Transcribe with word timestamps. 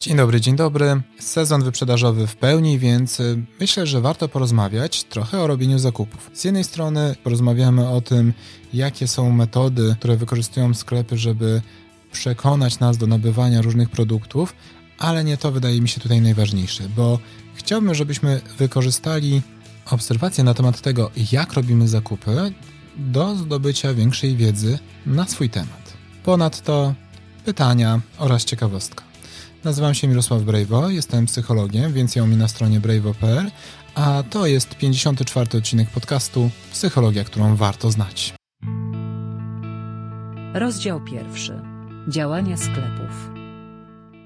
Dzień 0.00 0.16
dobry, 0.16 0.40
dzień 0.40 0.56
dobry. 0.56 1.02
Sezon 1.18 1.62
wyprzedażowy 1.62 2.26
w 2.26 2.36
pełni, 2.36 2.78
więc 2.78 3.20
y, 3.20 3.42
myślę, 3.60 3.86
że 3.86 4.00
warto 4.00 4.28
porozmawiać 4.28 5.04
trochę 5.04 5.40
o 5.40 5.46
robieniu 5.46 5.78
zakupów. 5.78 6.30
Z 6.34 6.44
jednej 6.44 6.64
strony 6.64 7.16
porozmawiamy 7.24 7.88
o 7.88 8.00
tym, 8.00 8.32
jakie 8.72 9.08
są 9.08 9.30
metody, 9.30 9.96
które 9.98 10.16
wykorzystują 10.16 10.74
sklepy, 10.74 11.16
żeby 11.16 11.62
przekonać 12.12 12.78
nas 12.78 12.96
do 12.98 13.06
nabywania 13.06 13.62
różnych 13.62 13.90
produktów, 13.90 14.54
ale 14.98 15.24
nie 15.24 15.36
to 15.36 15.52
wydaje 15.52 15.80
mi 15.80 15.88
się 15.88 16.00
tutaj 16.00 16.20
najważniejsze, 16.20 16.84
bo 16.96 17.18
chciałbym, 17.54 17.94
żebyśmy 17.94 18.40
wykorzystali 18.58 19.42
obserwacje 19.90 20.44
na 20.44 20.54
temat 20.54 20.80
tego, 20.80 21.10
jak 21.32 21.52
robimy 21.52 21.88
zakupy, 21.88 22.52
do 22.96 23.36
zdobycia 23.36 23.94
większej 23.94 24.36
wiedzy 24.36 24.78
na 25.06 25.26
swój 25.26 25.50
temat. 25.50 25.92
Ponadto 26.24 26.94
pytania 27.44 28.00
oraz 28.18 28.44
ciekawostka. 28.44 29.07
Nazywam 29.64 29.94
się 29.94 30.08
Mirosław 30.08 30.42
Brejwo, 30.42 30.90
jestem 30.90 31.26
psychologiem, 31.26 31.92
więc 31.92 32.16
ją 32.16 32.26
mi 32.26 32.36
na 32.36 32.48
stronie 32.48 32.80
brejwo.pl, 32.80 33.50
a 33.94 34.22
to 34.30 34.46
jest 34.46 34.74
54 34.74 35.58
odcinek 35.58 35.90
podcastu 35.90 36.50
Psychologia, 36.72 37.24
którą 37.24 37.56
warto 37.56 37.90
znać. 37.90 38.34
Rozdział 40.54 41.04
pierwszy. 41.04 41.60
Działania 42.08 42.56
sklepów. 42.56 43.30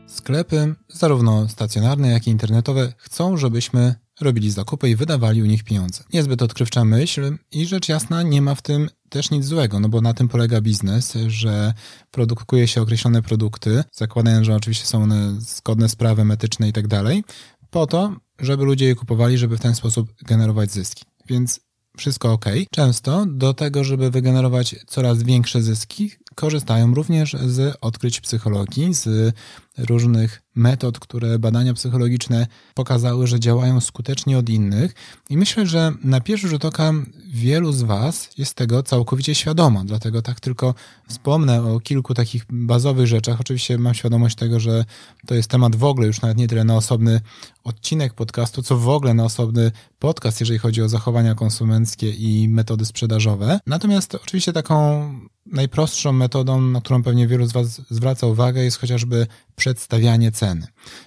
Sklepy, 0.06 0.74
zarówno 0.88 1.48
stacjonarne, 1.48 2.10
jak 2.10 2.26
i 2.26 2.30
internetowe, 2.30 2.92
chcą, 2.96 3.36
żebyśmy 3.36 3.94
robili 4.20 4.50
zakupy 4.50 4.90
i 4.90 4.96
wydawali 4.96 5.42
u 5.42 5.46
nich 5.46 5.64
pieniądze. 5.64 6.04
Niezbyt 6.12 6.42
odkrywcza 6.42 6.84
myśl 6.84 7.36
i 7.52 7.66
rzecz 7.66 7.88
jasna 7.88 8.22
nie 8.22 8.42
ma 8.42 8.54
w 8.54 8.62
tym 8.62 8.90
też 9.08 9.30
nic 9.30 9.44
złego, 9.44 9.80
no 9.80 9.88
bo 9.88 10.00
na 10.00 10.14
tym 10.14 10.28
polega 10.28 10.60
biznes, 10.60 11.14
że 11.26 11.74
produkuje 12.10 12.68
się 12.68 12.82
określone 12.82 13.22
produkty, 13.22 13.84
zakładając, 13.92 14.46
że 14.46 14.54
oczywiście 14.54 14.86
są 14.86 15.02
one 15.02 15.40
zgodne 15.40 15.88
z 15.88 15.96
prawem 15.96 16.30
etyczne 16.30 16.68
i 16.68 16.72
tak 16.72 16.88
dalej, 16.88 17.24
po 17.70 17.86
to, 17.86 18.16
żeby 18.40 18.64
ludzie 18.64 18.86
je 18.86 18.94
kupowali, 18.94 19.38
żeby 19.38 19.56
w 19.56 19.60
ten 19.60 19.74
sposób 19.74 20.12
generować 20.22 20.70
zyski. 20.70 21.04
Więc 21.28 21.60
wszystko 21.98 22.32
ok. 22.32 22.44
Często 22.70 23.26
do 23.28 23.54
tego, 23.54 23.84
żeby 23.84 24.10
wygenerować 24.10 24.76
coraz 24.86 25.22
większe 25.22 25.62
zyski, 25.62 26.10
korzystają 26.34 26.94
również 26.94 27.36
z 27.46 27.76
odkryć 27.80 28.20
psychologii, 28.20 28.94
z 28.94 29.34
różnych 29.78 30.42
metod, 30.54 30.98
które 30.98 31.38
badania 31.38 31.74
psychologiczne 31.74 32.46
pokazały, 32.74 33.26
że 33.26 33.40
działają 33.40 33.80
skutecznie 33.80 34.38
od 34.38 34.48
innych. 34.48 34.94
I 35.30 35.36
myślę, 35.36 35.66
że 35.66 35.92
na 36.04 36.20
pierwszy 36.20 36.48
rzut 36.48 36.64
oka 36.64 36.92
wielu 37.26 37.72
z 37.72 37.82
Was 37.82 38.30
jest 38.38 38.54
tego 38.54 38.82
całkowicie 38.82 39.34
świadoma. 39.34 39.84
Dlatego 39.84 40.22
tak 40.22 40.40
tylko 40.40 40.74
wspomnę 41.08 41.62
o 41.62 41.80
kilku 41.80 42.14
takich 42.14 42.44
bazowych 42.50 43.06
rzeczach. 43.06 43.40
Oczywiście 43.40 43.78
mam 43.78 43.94
świadomość 43.94 44.36
tego, 44.36 44.60
że 44.60 44.84
to 45.26 45.34
jest 45.34 45.50
temat 45.50 45.76
w 45.76 45.84
ogóle 45.84 46.06
już 46.06 46.22
nawet 46.22 46.38
nie 46.38 46.48
tyle 46.48 46.64
na 46.64 46.76
osobny 46.76 47.20
odcinek 47.64 48.14
podcastu, 48.14 48.62
co 48.62 48.76
w 48.76 48.88
ogóle 48.88 49.14
na 49.14 49.24
osobny 49.24 49.72
podcast, 49.98 50.40
jeżeli 50.40 50.58
chodzi 50.58 50.82
o 50.82 50.88
zachowania 50.88 51.34
konsumenckie 51.34 52.10
i 52.10 52.48
metody 52.48 52.84
sprzedażowe. 52.84 53.60
Natomiast 53.66 54.14
oczywiście 54.14 54.52
taką 54.52 55.04
najprostszą 55.46 56.12
metodą, 56.12 56.60
na 56.60 56.80
którą 56.80 57.02
pewnie 57.02 57.28
wielu 57.28 57.46
z 57.46 57.52
Was 57.52 57.80
zwraca 57.90 58.26
uwagę, 58.26 58.64
jest 58.64 58.78
chociażby 58.78 59.26
przedstawianie 59.62 60.32
ceny. 60.32 60.66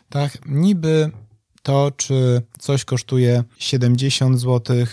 Tak, 0.09 0.37
niby 0.45 1.11
to, 1.63 1.91
czy 1.97 2.41
coś 2.59 2.85
kosztuje 2.85 3.43
70 3.57 4.39
zł, 4.39 4.85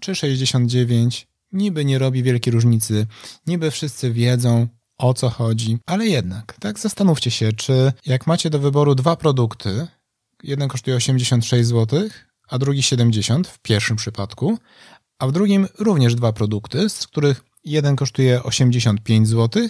czy 0.00 0.14
69, 0.14 1.26
niby 1.52 1.84
nie 1.84 1.98
robi 1.98 2.22
wielkiej 2.22 2.52
różnicy, 2.52 3.06
niby 3.46 3.70
wszyscy 3.70 4.12
wiedzą, 4.12 4.68
o 4.98 5.14
co 5.14 5.28
chodzi, 5.28 5.78
ale 5.86 6.06
jednak, 6.06 6.56
tak, 6.60 6.78
zastanówcie 6.78 7.30
się, 7.30 7.52
czy 7.52 7.92
jak 8.06 8.26
macie 8.26 8.50
do 8.50 8.58
wyboru 8.58 8.94
dwa 8.94 9.16
produkty, 9.16 9.86
jeden 10.42 10.68
kosztuje 10.68 10.96
86 10.96 11.68
zł, 11.68 12.08
a 12.48 12.58
drugi 12.58 12.82
70 12.82 13.48
w 13.48 13.58
pierwszym 13.58 13.96
przypadku, 13.96 14.58
a 15.18 15.26
w 15.26 15.32
drugim 15.32 15.68
również 15.78 16.14
dwa 16.14 16.32
produkty, 16.32 16.88
z 16.88 17.06
których 17.06 17.44
jeden 17.64 17.96
kosztuje 17.96 18.42
85 18.42 19.28
zł, 19.28 19.68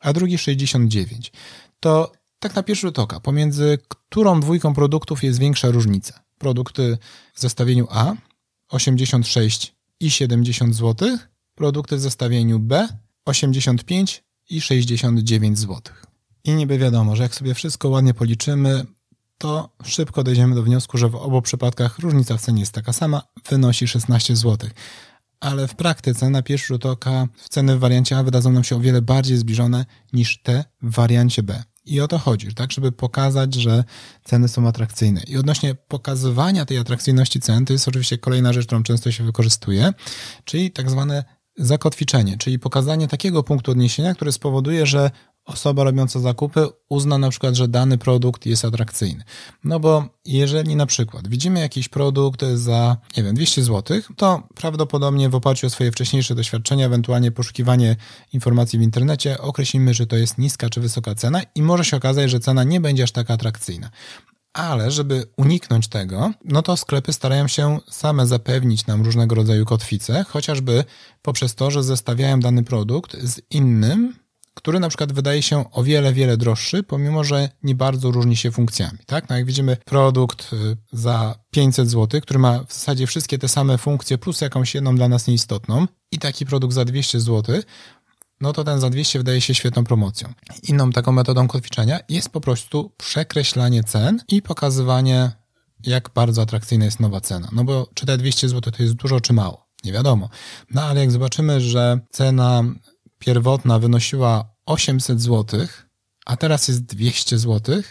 a 0.00 0.12
drugi 0.12 0.38
69. 0.38 1.32
To 1.80 2.12
tak 2.38 2.54
na 2.54 2.62
pierwszy 2.62 2.86
rzut 2.86 2.98
oka, 2.98 3.20
pomiędzy 3.20 3.78
którą 3.88 4.40
dwójką 4.40 4.74
produktów 4.74 5.24
jest 5.24 5.38
większa 5.38 5.70
różnica? 5.70 6.20
Produkty 6.38 6.98
w 7.34 7.40
zestawieniu 7.40 7.86
A 7.90 8.14
86 8.68 9.76
i 10.00 10.10
70 10.10 10.74
zł, 10.74 11.18
produkty 11.54 11.96
w 11.96 12.00
zestawieniu 12.00 12.58
B 12.58 12.88
85 13.24 14.24
i 14.50 14.60
69 14.60 15.58
zł. 15.58 15.80
I 16.44 16.54
niby 16.54 16.78
wiadomo, 16.78 17.16
że 17.16 17.22
jak 17.22 17.34
sobie 17.34 17.54
wszystko 17.54 17.88
ładnie 17.88 18.14
policzymy, 18.14 18.86
to 19.38 19.70
szybko 19.84 20.24
dojdziemy 20.24 20.54
do 20.54 20.62
wniosku, 20.62 20.98
że 20.98 21.08
w 21.08 21.14
obu 21.14 21.42
przypadkach 21.42 21.98
różnica 21.98 22.36
w 22.36 22.40
cenie 22.40 22.60
jest 22.60 22.72
taka 22.72 22.92
sama, 22.92 23.22
wynosi 23.48 23.88
16 23.88 24.36
zł 24.36 24.68
ale 25.40 25.68
w 25.68 25.74
praktyce 25.74 26.30
na 26.30 26.42
pierwszy 26.42 26.66
rzut 26.66 26.86
oka 26.86 27.26
ceny 27.50 27.76
w 27.76 27.80
wariancie 27.80 28.18
A 28.18 28.22
wydadzą 28.22 28.52
nam 28.52 28.64
się 28.64 28.76
o 28.76 28.80
wiele 28.80 29.02
bardziej 29.02 29.36
zbliżone 29.36 29.86
niż 30.12 30.42
te 30.42 30.64
w 30.82 30.94
wariancie 30.94 31.42
B. 31.42 31.62
I 31.86 32.00
o 32.00 32.08
to 32.08 32.18
chodzi, 32.18 32.54
tak, 32.54 32.72
żeby 32.72 32.92
pokazać, 32.92 33.54
że 33.54 33.84
ceny 34.24 34.48
są 34.48 34.68
atrakcyjne. 34.68 35.22
I 35.26 35.36
odnośnie 35.36 35.74
pokazywania 35.74 36.64
tej 36.64 36.78
atrakcyjności 36.78 37.40
cen, 37.40 37.64
to 37.64 37.72
jest 37.72 37.88
oczywiście 37.88 38.18
kolejna 38.18 38.52
rzecz, 38.52 38.66
którą 38.66 38.82
często 38.82 39.12
się 39.12 39.24
wykorzystuje, 39.24 39.92
czyli 40.44 40.70
tak 40.70 40.90
zwane 40.90 41.24
zakotwiczenie, 41.56 42.38
czyli 42.38 42.58
pokazanie 42.58 43.08
takiego 43.08 43.42
punktu 43.42 43.70
odniesienia, 43.70 44.14
który 44.14 44.32
spowoduje, 44.32 44.86
że 44.86 45.10
osoba 45.46 45.84
robiąca 45.84 46.20
zakupy 46.20 46.68
uzna 46.88 47.18
na 47.18 47.30
przykład, 47.30 47.54
że 47.54 47.68
dany 47.68 47.98
produkt 47.98 48.46
jest 48.46 48.64
atrakcyjny. 48.64 49.24
No 49.64 49.80
bo 49.80 50.04
jeżeli 50.24 50.76
na 50.76 50.86
przykład 50.86 51.28
widzimy 51.28 51.60
jakiś 51.60 51.88
produkt 51.88 52.44
za, 52.54 52.96
nie 53.16 53.22
wiem, 53.22 53.34
200 53.34 53.62
zł, 53.62 54.00
to 54.16 54.42
prawdopodobnie 54.54 55.28
w 55.28 55.34
oparciu 55.34 55.66
o 55.66 55.70
swoje 55.70 55.92
wcześniejsze 55.92 56.34
doświadczenia, 56.34 56.86
ewentualnie 56.86 57.30
poszukiwanie 57.30 57.96
informacji 58.32 58.78
w 58.78 58.82
internecie, 58.82 59.38
określimy, 59.38 59.94
że 59.94 60.06
to 60.06 60.16
jest 60.16 60.38
niska 60.38 60.70
czy 60.70 60.80
wysoka 60.80 61.14
cena 61.14 61.40
i 61.54 61.62
może 61.62 61.84
się 61.84 61.96
okazać, 61.96 62.30
że 62.30 62.40
cena 62.40 62.64
nie 62.64 62.80
będzie 62.80 63.02
aż 63.02 63.12
taka 63.12 63.34
atrakcyjna. 63.34 63.90
Ale 64.52 64.90
żeby 64.90 65.24
uniknąć 65.36 65.88
tego, 65.88 66.32
no 66.44 66.62
to 66.62 66.76
sklepy 66.76 67.12
starają 67.12 67.48
się 67.48 67.78
same 67.90 68.26
zapewnić 68.26 68.86
nam 68.86 69.02
różnego 69.02 69.34
rodzaju 69.34 69.64
kotwice, 69.64 70.24
chociażby 70.28 70.84
poprzez 71.22 71.54
to, 71.54 71.70
że 71.70 71.82
zestawiają 71.82 72.40
dany 72.40 72.64
produkt 72.64 73.16
z 73.22 73.40
innym, 73.50 74.14
który 74.56 74.80
na 74.80 74.88
przykład 74.88 75.12
wydaje 75.12 75.42
się 75.42 75.70
o 75.72 75.82
wiele, 75.82 76.12
wiele 76.12 76.36
droższy, 76.36 76.82
pomimo 76.82 77.24
że 77.24 77.48
nie 77.62 77.74
bardzo 77.74 78.10
różni 78.10 78.36
się 78.36 78.50
funkcjami. 78.50 78.98
Tak? 79.06 79.28
No 79.28 79.36
jak 79.36 79.46
widzimy 79.46 79.76
produkt 79.84 80.52
y, 80.52 80.76
za 80.92 81.38
500 81.50 81.90
zł, 81.90 82.20
który 82.20 82.38
ma 82.38 82.64
w 82.64 82.72
zasadzie 82.72 83.06
wszystkie 83.06 83.38
te 83.38 83.48
same 83.48 83.78
funkcje, 83.78 84.18
plus 84.18 84.40
jakąś 84.40 84.74
jedną 84.74 84.96
dla 84.96 85.08
nas 85.08 85.26
nieistotną, 85.26 85.86
i 86.12 86.18
taki 86.18 86.46
produkt 86.46 86.74
za 86.74 86.84
200 86.84 87.20
zł, 87.20 87.62
no 88.40 88.52
to 88.52 88.64
ten 88.64 88.80
za 88.80 88.90
200 88.90 89.18
wydaje 89.18 89.40
się 89.40 89.54
świetną 89.54 89.84
promocją. 89.84 90.32
Inną 90.68 90.90
taką 90.90 91.12
metodą 91.12 91.48
kotwiczenia 91.48 91.98
jest 92.08 92.28
po 92.28 92.40
prostu 92.40 92.92
przekreślanie 92.96 93.84
cen 93.84 94.20
i 94.28 94.42
pokazywanie, 94.42 95.30
jak 95.82 96.10
bardzo 96.14 96.42
atrakcyjna 96.42 96.84
jest 96.84 97.00
nowa 97.00 97.20
cena. 97.20 97.48
No 97.52 97.64
bo 97.64 97.88
czy 97.94 98.06
te 98.06 98.18
200 98.18 98.48
zł 98.48 98.72
to 98.76 98.82
jest 98.82 98.94
dużo, 98.94 99.20
czy 99.20 99.32
mało? 99.32 99.66
Nie 99.84 99.92
wiadomo. 99.92 100.28
No 100.70 100.82
ale 100.82 101.00
jak 101.00 101.10
zobaczymy, 101.10 101.60
że 101.60 102.00
cena 102.10 102.62
pierwotna 103.18 103.78
wynosiła 103.78 104.44
800 104.66 105.20
zł, 105.20 105.66
a 106.26 106.36
teraz 106.36 106.68
jest 106.68 106.82
200 106.82 107.38
zł, 107.38 107.82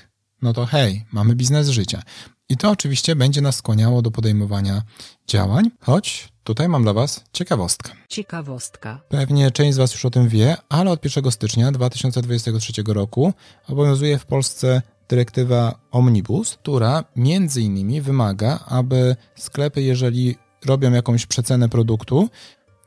no 0.41 0.53
to 0.53 0.66
hej, 0.66 1.06
mamy 1.12 1.36
biznes 1.36 1.69
życia. 1.69 2.02
I 2.50 2.58
to 2.58 2.72
oczywiście 2.72 3.16
będzie 3.16 3.41
nas 3.41 3.56
skłaniało 3.56 4.02
do 4.02 4.12
podejmowania 4.12 4.81
działań, 5.28 5.72
choć 5.80 6.30
tutaj 6.44 6.69
mam 6.69 6.84
dla 6.84 6.94
Was 6.94 7.24
ciekawostkę. 7.34 7.91
Ciekawostka. 8.09 9.02
Pewnie 9.09 9.52
część 9.52 9.74
z 9.74 9.78
Was 9.78 9.94
już 9.94 10.06
o 10.06 10.09
tym 10.09 10.30
wie, 10.30 10.58
ale 10.69 10.91
od 10.91 11.06
1 11.06 11.31
stycznia 11.31 11.72
2023 11.72 12.84
roku 12.88 13.34
obowiązuje 13.68 14.19
w 14.19 14.25
Polsce 14.25 14.81
dyrektywa 15.09 15.80
Omnibus, 15.92 16.56
która 16.56 17.04
między 17.16 17.62
innymi 17.62 18.01
wymaga, 18.01 18.60
aby 18.68 19.16
sklepy, 19.36 19.81
jeżeli 19.81 20.36
robią 20.66 20.92
jakąś 20.92 21.25
przecenę 21.25 21.69
produktu, 21.69 22.30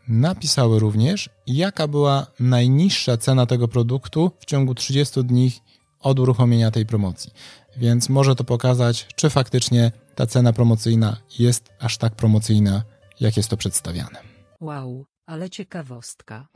napisały 0.08 0.78
również, 0.78 1.30
jaka 1.46 1.88
była 1.88 2.26
najniższa 2.40 3.16
cena 3.16 3.46
tego 3.46 3.68
produktu 3.68 4.30
w 4.40 4.44
ciągu 4.44 4.74
30 4.74 5.24
dni 5.24 5.52
od 6.00 6.18
uruchomienia 6.18 6.70
tej 6.70 6.86
promocji. 6.86 7.32
Więc 7.76 8.08
może 8.08 8.34
to 8.34 8.44
pokazać, 8.44 9.06
czy 9.16 9.30
faktycznie 9.30 9.92
ta 10.14 10.26
cena 10.26 10.52
promocyjna 10.52 11.16
jest 11.38 11.70
aż 11.80 11.98
tak 11.98 12.14
promocyjna, 12.14 12.82
jak 13.20 13.36
jest 13.36 13.48
to 13.48 13.56
przedstawiane. 13.56 14.18
Wow, 14.60 15.06
ale 15.26 15.50
ciekawostka. 15.50 16.48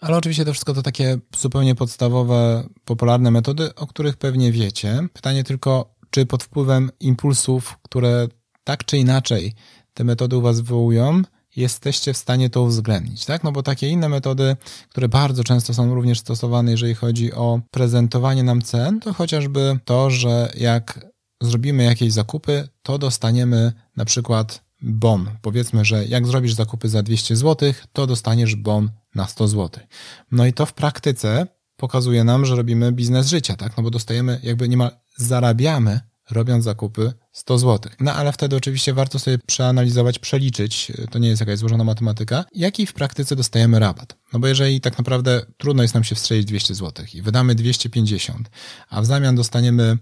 Ale 0.00 0.16
oczywiście 0.16 0.44
to 0.44 0.52
wszystko 0.52 0.74
to 0.74 0.82
takie 0.82 1.18
zupełnie 1.36 1.74
podstawowe, 1.74 2.68
popularne 2.84 3.30
metody, 3.30 3.74
o 3.74 3.86
których 3.86 4.16
pewnie 4.16 4.52
wiecie. 4.52 5.08
Pytanie 5.12 5.44
tylko, 5.44 5.93
czy 6.14 6.26
pod 6.26 6.42
wpływem 6.42 6.90
impulsów, 7.00 7.78
które 7.82 8.28
tak 8.64 8.84
czy 8.84 8.98
inaczej 8.98 9.54
te 9.94 10.04
metody 10.04 10.36
u 10.36 10.40
Was 10.40 10.60
wywołują, 10.60 11.22
jesteście 11.56 12.12
w 12.12 12.16
stanie 12.16 12.50
to 12.50 12.62
uwzględnić, 12.62 13.24
tak? 13.24 13.44
No 13.44 13.52
bo 13.52 13.62
takie 13.62 13.88
inne 13.88 14.08
metody, 14.08 14.56
które 14.88 15.08
bardzo 15.08 15.44
często 15.44 15.74
są 15.74 15.94
również 15.94 16.20
stosowane, 16.20 16.70
jeżeli 16.70 16.94
chodzi 16.94 17.32
o 17.32 17.60
prezentowanie 17.70 18.42
nam 18.42 18.62
cen, 18.62 19.00
to 19.00 19.12
chociażby 19.12 19.78
to, 19.84 20.10
że 20.10 20.52
jak 20.56 21.06
zrobimy 21.42 21.84
jakieś 21.84 22.12
zakupy, 22.12 22.68
to 22.82 22.98
dostaniemy 22.98 23.72
na 23.96 24.04
przykład 24.04 24.64
bon. 24.82 25.30
Powiedzmy, 25.42 25.84
że 25.84 26.06
jak 26.06 26.26
zrobisz 26.26 26.54
zakupy 26.54 26.88
za 26.88 27.02
200 27.02 27.36
zł, 27.36 27.72
to 27.92 28.06
dostaniesz 28.06 28.56
bon 28.56 28.90
na 29.14 29.26
100 29.26 29.48
zł. 29.48 29.84
No 30.30 30.46
i 30.46 30.52
to 30.52 30.66
w 30.66 30.72
praktyce 30.72 31.46
pokazuje 31.76 32.24
nam, 32.24 32.46
że 32.46 32.56
robimy 32.56 32.92
biznes 32.92 33.28
życia, 33.28 33.56
tak? 33.56 33.76
No 33.76 33.82
bo 33.82 33.90
dostajemy, 33.90 34.40
jakby 34.42 34.68
niemal 34.68 34.90
zarabiamy 35.16 36.00
robiąc 36.30 36.64
zakupy 36.64 37.12
100 37.32 37.58
zł. 37.58 37.92
No 38.00 38.12
ale 38.12 38.32
wtedy 38.32 38.56
oczywiście 38.56 38.94
warto 38.94 39.18
sobie 39.18 39.38
przeanalizować, 39.38 40.18
przeliczyć, 40.18 40.92
to 41.10 41.18
nie 41.18 41.28
jest 41.28 41.40
jakaś 41.40 41.58
złożona 41.58 41.84
matematyka, 41.84 42.44
jaki 42.54 42.86
w 42.86 42.92
praktyce 42.92 43.36
dostajemy 43.36 43.78
rabat. 43.78 44.16
No 44.32 44.38
bo 44.38 44.46
jeżeli 44.46 44.80
tak 44.80 44.98
naprawdę 44.98 45.46
trudno 45.56 45.82
jest 45.82 45.94
nam 45.94 46.04
się 46.04 46.14
wstrzelić 46.14 46.44
200 46.44 46.74
zł 46.74 47.06
i 47.14 47.22
wydamy 47.22 47.54
250, 47.54 48.50
a 48.90 49.02
w 49.02 49.06
zamian 49.06 49.34
dostaniemy 49.36 49.98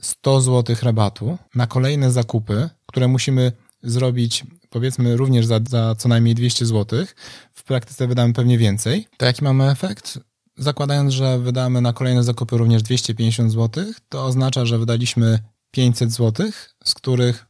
100 0.00 0.40
zł 0.40 0.76
rabatu 0.82 1.38
na 1.54 1.66
kolejne 1.66 2.12
zakupy, 2.12 2.68
które 2.86 3.08
musimy 3.08 3.52
zrobić 3.82 4.44
powiedzmy 4.70 5.16
również 5.16 5.46
za, 5.46 5.60
za 5.68 5.94
co 5.94 6.08
najmniej 6.08 6.34
200 6.34 6.66
zł, 6.66 7.04
w 7.52 7.62
praktyce 7.62 8.06
wydamy 8.06 8.32
pewnie 8.32 8.58
więcej, 8.58 9.06
to 9.16 9.26
jaki 9.26 9.44
mamy 9.44 9.70
efekt? 9.70 10.18
Zakładając, 10.56 11.12
że 11.12 11.38
wydamy 11.38 11.80
na 11.80 11.92
kolejne 11.92 12.24
zakupy 12.24 12.56
również 12.56 12.82
250 12.82 13.52
zł, 13.52 13.84
to 14.08 14.24
oznacza, 14.24 14.66
że 14.66 14.78
wydaliśmy 14.78 15.38
500 15.70 16.12
zł, 16.12 16.50
z 16.84 16.94
których 16.94 17.46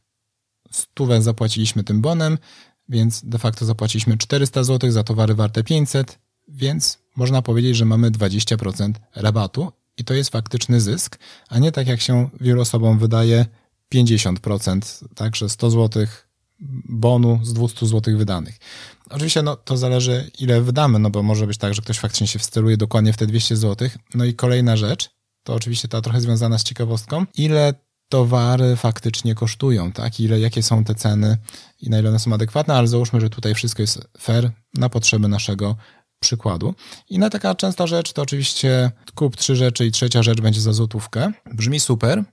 stówę 0.71 1.21
zapłaciliśmy 1.21 1.83
tym 1.83 2.01
bonem, 2.01 2.37
więc 2.89 3.25
de 3.25 3.37
facto 3.37 3.65
zapłaciliśmy 3.65 4.17
400 4.17 4.63
zł 4.63 4.91
za 4.91 5.03
towary 5.03 5.35
warte 5.35 5.63
500, 5.63 6.19
więc 6.47 6.99
można 7.15 7.41
powiedzieć, 7.41 7.75
że 7.75 7.85
mamy 7.85 8.11
20% 8.11 8.93
rabatu 9.15 9.71
i 9.97 10.03
to 10.03 10.13
jest 10.13 10.29
faktyczny 10.29 10.81
zysk, 10.81 11.19
a 11.49 11.59
nie 11.59 11.71
tak 11.71 11.87
jak 11.87 12.01
się 12.01 12.29
wielu 12.41 12.61
osobom 12.61 12.99
wydaje 12.99 13.45
50%, 13.93 15.05
także 15.15 15.49
100 15.49 15.69
zł 15.69 16.05
bonu 16.89 17.39
z 17.43 17.53
200 17.53 17.85
zł 17.85 18.17
wydanych. 18.17 18.57
Oczywiście 19.09 19.41
no, 19.41 19.55
to 19.55 19.77
zależy, 19.77 20.31
ile 20.39 20.61
wydamy, 20.61 20.99
no 20.99 21.09
bo 21.09 21.23
może 21.23 21.47
być 21.47 21.57
tak, 21.57 21.73
że 21.73 21.81
ktoś 21.81 21.99
faktycznie 21.99 22.27
się 22.27 22.39
wsteluje 22.39 22.77
dokładnie 22.77 23.13
w 23.13 23.17
te 23.17 23.27
200 23.27 23.55
zł. 23.55 23.89
No 24.15 24.25
i 24.25 24.33
kolejna 24.33 24.77
rzecz, 24.77 25.09
to 25.43 25.53
oczywiście 25.53 25.87
ta 25.87 26.01
trochę 26.01 26.21
związana 26.21 26.57
z 26.57 26.63
ciekawostką, 26.63 27.25
ile 27.37 27.73
towary 28.09 28.75
faktycznie 28.75 29.35
kosztują, 29.35 29.91
tak? 29.91 30.19
Ile, 30.19 30.39
jakie 30.39 30.63
są 30.63 30.83
te 30.83 30.95
ceny 30.95 31.37
i 31.81 31.89
na 31.89 31.99
ile 31.99 32.09
one 32.09 32.19
są 32.19 32.33
adekwatne, 32.33 32.73
ale 32.73 32.87
załóżmy, 32.87 33.21
że 33.21 33.29
tutaj 33.29 33.53
wszystko 33.55 33.83
jest 33.83 34.07
fair 34.17 34.51
na 34.73 34.89
potrzeby 34.89 35.27
naszego 35.27 35.75
przykładu. 36.19 36.75
I 37.09 37.19
na 37.19 37.29
taka 37.29 37.55
częsta 37.55 37.87
rzecz 37.87 38.13
to 38.13 38.21
oczywiście 38.21 38.91
kup 39.15 39.35
trzy 39.37 39.55
rzeczy 39.55 39.85
i 39.85 39.91
trzecia 39.91 40.23
rzecz 40.23 40.41
będzie 40.41 40.61
za 40.61 40.73
złotówkę. 40.73 41.31
Brzmi 41.53 41.79
super, 41.79 42.23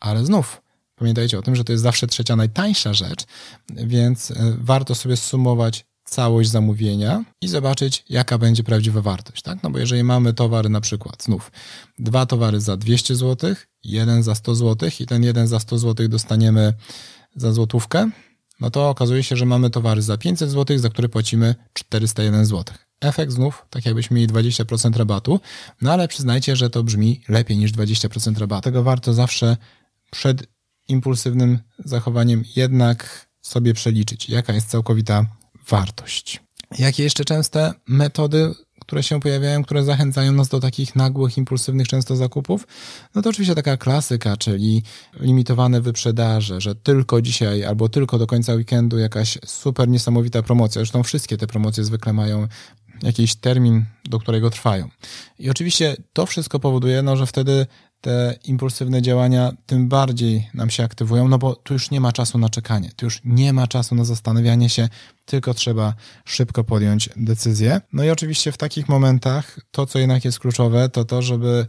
ale 0.00 0.24
znów 0.24 0.62
pamiętajcie 0.96 1.38
o 1.38 1.42
tym, 1.42 1.56
że 1.56 1.64
to 1.64 1.72
jest 1.72 1.82
zawsze 1.82 2.06
trzecia 2.06 2.36
najtańsza 2.36 2.94
rzecz, 2.94 3.24
więc 3.70 4.30
e, 4.30 4.56
warto 4.58 4.94
sobie 4.94 5.16
sumować 5.16 5.86
całość 6.04 6.50
zamówienia 6.50 7.24
i 7.40 7.48
zobaczyć, 7.48 8.04
jaka 8.08 8.38
będzie 8.38 8.64
prawdziwa 8.64 9.02
wartość. 9.02 9.42
Tak? 9.42 9.62
No 9.62 9.70
bo 9.70 9.78
jeżeli 9.78 10.04
mamy 10.04 10.32
towary 10.32 10.68
na 10.68 10.80
przykład, 10.80 11.22
znów, 11.22 11.52
dwa 11.98 12.26
towary 12.26 12.60
za 12.60 12.76
200 12.76 13.16
zł, 13.16 13.54
jeden 13.84 14.22
za 14.22 14.34
100 14.34 14.54
zł 14.54 14.90
i 15.00 15.06
ten 15.06 15.22
jeden 15.22 15.46
za 15.46 15.60
100 15.60 15.78
zł 15.78 16.08
dostaniemy 16.08 16.72
za 17.36 17.52
złotówkę, 17.52 18.10
no 18.60 18.70
to 18.70 18.88
okazuje 18.88 19.22
się, 19.22 19.36
że 19.36 19.46
mamy 19.46 19.70
towary 19.70 20.02
za 20.02 20.18
500 20.18 20.50
zł, 20.50 20.78
za 20.78 20.88
które 20.88 21.08
płacimy 21.08 21.54
401 21.72 22.46
zł. 22.46 22.74
Efekt 23.00 23.32
znów, 23.32 23.66
tak 23.70 23.86
jakbyśmy 23.86 24.14
mieli 24.14 24.32
20% 24.32 24.96
rabatu, 24.96 25.40
no 25.82 25.92
ale 25.92 26.08
przyznajcie, 26.08 26.56
że 26.56 26.70
to 26.70 26.82
brzmi 26.82 27.22
lepiej 27.28 27.56
niż 27.56 27.72
20% 27.72 28.38
rabatu. 28.38 28.62
Tego 28.62 28.82
warto 28.82 29.14
zawsze 29.14 29.56
przed 30.10 30.46
impulsywnym 30.88 31.58
zachowaniem 31.78 32.44
jednak 32.56 33.26
sobie 33.42 33.74
przeliczyć, 33.74 34.28
jaka 34.28 34.52
jest 34.52 34.68
całkowita 34.68 35.26
wartość. 35.68 36.40
Jakie 36.78 37.02
jeszcze 37.02 37.24
częste 37.24 37.74
metody, 37.88 38.54
które 38.80 39.02
się 39.02 39.20
pojawiają, 39.20 39.62
które 39.62 39.84
zachęcają 39.84 40.32
nas 40.32 40.48
do 40.48 40.60
takich 40.60 40.96
nagłych, 40.96 41.38
impulsywnych 41.38 41.88
często 41.88 42.16
zakupów? 42.16 42.66
No 43.14 43.22
to 43.22 43.30
oczywiście 43.30 43.54
taka 43.54 43.76
klasyka, 43.76 44.36
czyli 44.36 44.82
limitowane 45.20 45.80
wyprzedaże, 45.80 46.60
że 46.60 46.74
tylko 46.74 47.22
dzisiaj 47.22 47.64
albo 47.64 47.88
tylko 47.88 48.18
do 48.18 48.26
końca 48.26 48.54
weekendu 48.54 48.98
jakaś 48.98 49.38
super 49.46 49.88
niesamowita 49.88 50.42
promocja. 50.42 50.80
Zresztą 50.80 51.02
wszystkie 51.02 51.36
te 51.36 51.46
promocje 51.46 51.84
zwykle 51.84 52.12
mają 52.12 52.48
jakiś 53.02 53.34
termin, 53.34 53.84
do 54.04 54.18
którego 54.18 54.50
trwają. 54.50 54.88
I 55.38 55.50
oczywiście 55.50 55.96
to 56.12 56.26
wszystko 56.26 56.60
powoduje, 56.60 57.02
no, 57.02 57.16
że 57.16 57.26
wtedy 57.26 57.66
te 58.06 58.38
impulsywne 58.44 59.02
działania 59.02 59.52
tym 59.66 59.88
bardziej 59.88 60.50
nam 60.54 60.70
się 60.70 60.84
aktywują, 60.84 61.28
no 61.28 61.38
bo 61.38 61.54
tu 61.54 61.72
już 61.72 61.90
nie 61.90 62.00
ma 62.00 62.12
czasu 62.12 62.38
na 62.38 62.48
czekanie, 62.48 62.90
tu 62.96 63.06
już 63.06 63.20
nie 63.24 63.52
ma 63.52 63.66
czasu 63.66 63.94
na 63.94 64.04
zastanawianie 64.04 64.68
się, 64.68 64.88
tylko 65.24 65.54
trzeba 65.54 65.94
szybko 66.24 66.64
podjąć 66.64 67.10
decyzję. 67.16 67.80
No 67.92 68.04
i 68.04 68.10
oczywiście 68.10 68.52
w 68.52 68.56
takich 68.56 68.88
momentach 68.88 69.58
to, 69.70 69.86
co 69.86 69.98
jednak 69.98 70.24
jest 70.24 70.38
kluczowe, 70.38 70.88
to 70.88 71.04
to, 71.04 71.22
żeby 71.22 71.66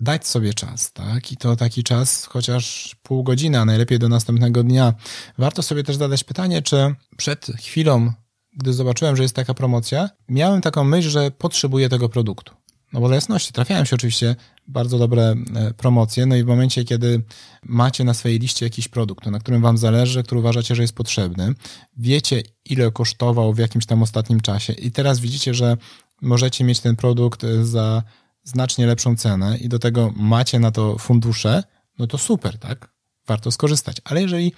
dać 0.00 0.26
sobie 0.26 0.54
czas, 0.54 0.92
tak? 0.92 1.32
I 1.32 1.36
to 1.36 1.56
taki 1.56 1.84
czas, 1.84 2.24
chociaż 2.24 2.96
pół 3.02 3.22
godziny, 3.22 3.58
a 3.58 3.64
najlepiej 3.64 3.98
do 3.98 4.08
następnego 4.08 4.62
dnia. 4.62 4.94
Warto 5.38 5.62
sobie 5.62 5.84
też 5.84 5.96
zadać 5.96 6.24
pytanie, 6.24 6.62
czy 6.62 6.94
przed 7.16 7.46
chwilą, 7.46 8.12
gdy 8.56 8.72
zobaczyłem, 8.72 9.16
że 9.16 9.22
jest 9.22 9.36
taka 9.36 9.54
promocja, 9.54 10.10
miałem 10.28 10.60
taką 10.60 10.84
myśl, 10.84 11.10
że 11.10 11.30
potrzebuję 11.30 11.88
tego 11.88 12.08
produktu. 12.08 12.59
No 12.92 13.00
bo 13.00 13.14
jasności, 13.14 13.52
trafiają 13.52 13.84
się 13.84 13.96
oczywiście 13.96 14.36
bardzo 14.66 14.98
dobre 14.98 15.34
e, 15.54 15.74
promocje, 15.74 16.26
no 16.26 16.36
i 16.36 16.44
w 16.44 16.46
momencie, 16.46 16.84
kiedy 16.84 17.22
macie 17.62 18.04
na 18.04 18.14
swojej 18.14 18.38
liście 18.38 18.66
jakiś 18.66 18.88
produkt, 18.88 19.26
na 19.26 19.38
którym 19.38 19.62
wam 19.62 19.78
zależy, 19.78 20.22
który 20.22 20.38
uważacie, 20.38 20.74
że 20.74 20.82
jest 20.82 20.94
potrzebny, 20.94 21.54
wiecie 21.96 22.42
ile 22.64 22.90
kosztował 22.90 23.54
w 23.54 23.58
jakimś 23.58 23.86
tam 23.86 24.02
ostatnim 24.02 24.40
czasie 24.40 24.72
i 24.72 24.90
teraz 24.90 25.20
widzicie, 25.20 25.54
że 25.54 25.76
możecie 26.22 26.64
mieć 26.64 26.80
ten 26.80 26.96
produkt 26.96 27.44
e, 27.44 27.64
za 27.64 28.02
znacznie 28.44 28.86
lepszą 28.86 29.16
cenę 29.16 29.58
i 29.58 29.68
do 29.68 29.78
tego 29.78 30.12
macie 30.16 30.58
na 30.58 30.70
to 30.70 30.98
fundusze, 30.98 31.62
no 31.98 32.06
to 32.06 32.18
super, 32.18 32.58
tak? 32.58 32.90
Warto 33.26 33.50
skorzystać. 33.50 33.96
Ale 34.04 34.22
jeżeli 34.22 34.52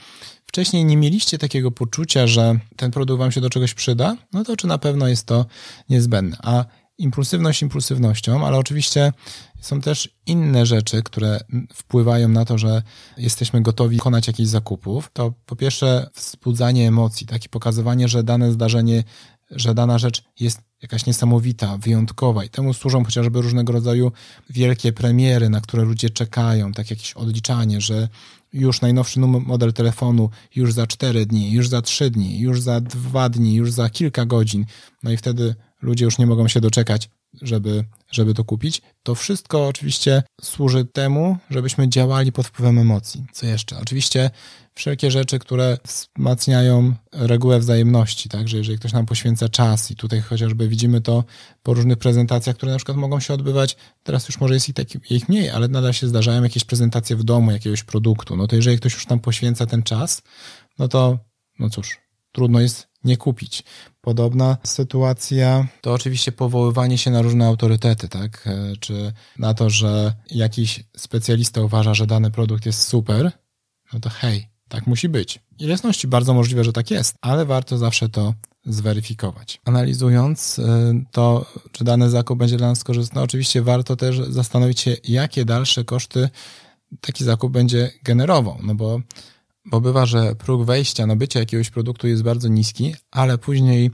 wcześniej 0.45 0.85
nie 0.85 0.97
mieliście 0.97 1.39
takiego 1.39 1.71
poczucia, 1.71 2.27
że 2.27 2.59
ten 2.77 2.91
produkt 2.91 3.19
wam 3.19 3.33
się 3.33 3.41
do 3.41 3.51
czegoś 3.51 3.75
przyda, 3.75 4.17
no 4.33 4.45
to 4.45 4.57
czy 4.57 4.67
na 4.67 4.79
pewno 4.79 5.09
jest 5.09 5.27
to 5.27 5.47
niezbędne. 5.89 6.37
A 6.43 6.65
impulsywność 7.03 7.63
impulsywnością, 7.63 8.47
ale 8.47 8.59
oczywiście 8.59 9.13
są 9.61 9.81
też 9.81 10.09
inne 10.27 10.67
rzeczy, 10.67 11.03
które 11.03 11.41
wpływają 11.75 12.29
na 12.29 12.45
to, 12.45 12.59
że 12.59 12.83
jesteśmy 13.17 13.63
gotowi 13.63 13.97
dokonać 13.97 14.27
jakichś 14.27 14.49
zakupów. 14.49 15.11
To 15.13 15.33
po 15.47 15.57
pierwsze 15.57 16.11
wzbudzanie 16.15 16.89
emocji, 16.89 17.27
takie 17.27 17.49
pokazywanie, 17.49 18.09
że 18.09 18.23
dane 18.23 18.53
zdarzenie, 18.53 19.05
że 19.51 19.75
dana 19.75 19.99
rzecz 19.99 20.25
jest 20.41 20.61
jakaś 20.83 21.07
niesamowita, 21.07 21.79
wyjątkowa 21.79 22.45
i 22.45 22.49
temu 22.49 22.75
służą 22.75 23.05
chociażby 23.05 23.43
różnego 23.43 23.73
rodzaju 23.73 24.13
wielkie 24.51 24.93
premiery, 24.93 25.49
na 25.49 25.61
które 25.61 25.83
ludzie 25.83 26.11
czekają, 26.11 26.73
tak 26.73 26.91
jakieś 26.91 27.13
odliczanie, 27.13 27.81
że 27.81 28.09
już 28.53 28.81
najnowszy 28.81 29.21
model 29.21 29.73
telefonu 29.73 30.31
już 30.57 30.73
za 30.73 30.87
4 30.87 31.27
dni, 31.27 31.53
już 31.53 31.69
za 31.69 31.83
3 31.83 32.11
dni, 32.11 32.41
już 32.41 32.61
za 32.61 32.81
2 32.81 33.29
dni, 33.29 33.55
już 33.55 33.73
za 33.73 33.91
kilka 33.91 34.27
godzin. 34.27 34.67
No 35.03 35.11
i 35.11 35.17
wtedy 35.17 35.55
ludzie 35.83 36.05
już 36.05 36.19
nie 36.19 36.27
mogą 36.27 36.49
się 36.49 36.61
doczekać, 36.61 37.11
żeby, 37.43 37.85
żeby 38.11 38.35
to 38.35 38.45
kupić. 38.45 38.83
To 39.03 39.15
wszystko 39.15 39.69
oczywiście 39.69 40.23
służy 40.43 40.85
temu, 40.85 41.37
żebyśmy 41.51 41.89
działali 41.89 42.33
pod 42.33 42.47
wpływem 42.47 42.79
emocji. 42.79 43.25
Co 43.33 43.47
jeszcze? 43.47 43.79
Oczywiście 43.79 44.31
wszelkie 44.75 45.11
rzeczy, 45.11 45.39
które 45.39 45.79
wzmacniają 45.85 46.95
regułę 47.13 47.59
wzajemności, 47.59 48.29
tak, 48.29 48.49
że 48.49 48.57
jeżeli 48.57 48.79
ktoś 48.79 48.93
nam 48.93 49.07
poświęca 49.07 49.49
czas 49.49 49.91
i 49.91 49.97
tutaj 49.97 50.21
chociażby 50.21 50.69
widzimy 50.69 51.01
to 51.01 51.25
po 51.63 51.75
różnych 51.75 51.99
prezentacjach, 51.99 52.57
które 52.57 52.73
na 52.73 52.79
przykład 52.79 52.97
mogą 52.97 53.21
się 53.21 53.35
odbywać, 53.35 53.77
teraz 54.03 54.29
już 54.29 54.41
może 54.41 54.55
jest 54.55 54.69
ich, 54.69 54.75
tak, 54.75 55.11
ich 55.11 55.29
mniej, 55.29 55.51
ale 55.51 55.69
nadal 55.69 55.93
się 55.93 56.09
zdarzają 56.09 56.43
jakieś 56.43 56.65
prezentacje 56.65 57.17
w 57.17 57.25
domu 57.25 57.51
jakiegoś 57.51 57.83
produktu, 57.83 58.37
no 58.37 58.47
to 58.47 58.57
jeżeli 58.57 58.79
ktoś 58.79 58.95
już 58.95 59.07
tam 59.07 59.21
poświęca 59.21 59.67
ten 59.67 59.83
czas, 59.83 60.23
no 60.79 60.89
to, 60.89 61.19
no 61.59 61.71
cóż, 61.71 61.99
trudno 62.33 62.61
jest 62.61 62.89
nie 63.05 63.17
kupić. 63.17 63.65
Podobna 64.03 64.57
sytuacja 64.65 65.67
to 65.81 65.93
oczywiście 65.93 66.33
powoływanie 66.33 66.99
się 66.99 67.11
na 67.11 67.23
różne 67.23 67.47
autorytety, 67.47 68.09
tak? 68.09 68.47
E, 68.47 68.73
czy 68.81 69.13
na 69.39 69.55
to, 69.55 69.71
że 69.71 70.15
jakiś 70.31 70.85
specjalista 70.97 71.61
uważa, 71.61 71.95
że 71.95 72.07
dany 72.07 72.31
produkt 72.31 72.67
jest 72.67 72.83
super, 72.83 73.33
no 73.93 74.01
to 74.01 74.11
hej, 74.11 74.49
tak 74.69 74.87
musi 74.87 75.09
być. 75.09 75.41
I 75.59 75.67
jasności 75.67 76.09
bardzo 76.09 76.35
możliwe, 76.35 76.65
że 76.65 76.73
tak 76.73 76.91
jest, 76.91 77.17
ale 77.21 77.47
warto 77.47 77.79
zawsze 77.79 78.09
to 78.09 78.35
zweryfikować. 78.65 79.61
Analizując 79.65 80.59
e, 80.59 81.03
to, 81.11 81.47
czy 81.73 81.85
dany 81.85 82.11
zakup 82.11 82.39
będzie 82.39 82.57
dla 82.57 82.69
nas 82.69 82.85
korzystny, 82.85 83.21
oczywiście 83.21 83.63
warto 83.63 83.97
też 83.97 84.21
zastanowić 84.29 84.81
się, 84.81 84.97
jakie 85.05 85.45
dalsze 85.45 85.85
koszty 85.85 86.29
taki 87.01 87.25
zakup 87.25 87.53
będzie 87.53 87.91
generował, 88.03 88.59
no 88.63 88.75
bo 88.75 89.01
bo 89.65 89.81
bywa, 89.81 90.07
że 90.07 90.35
próg 90.35 90.65
wejścia 90.65 91.07
na 91.07 91.17
bycie 91.17 91.39
jakiegoś 91.39 91.71
produktu 91.71 92.09
jest 92.09 92.23
bardzo 92.23 92.49
niski, 92.49 92.95
ale 93.11 93.39
później 93.39 93.91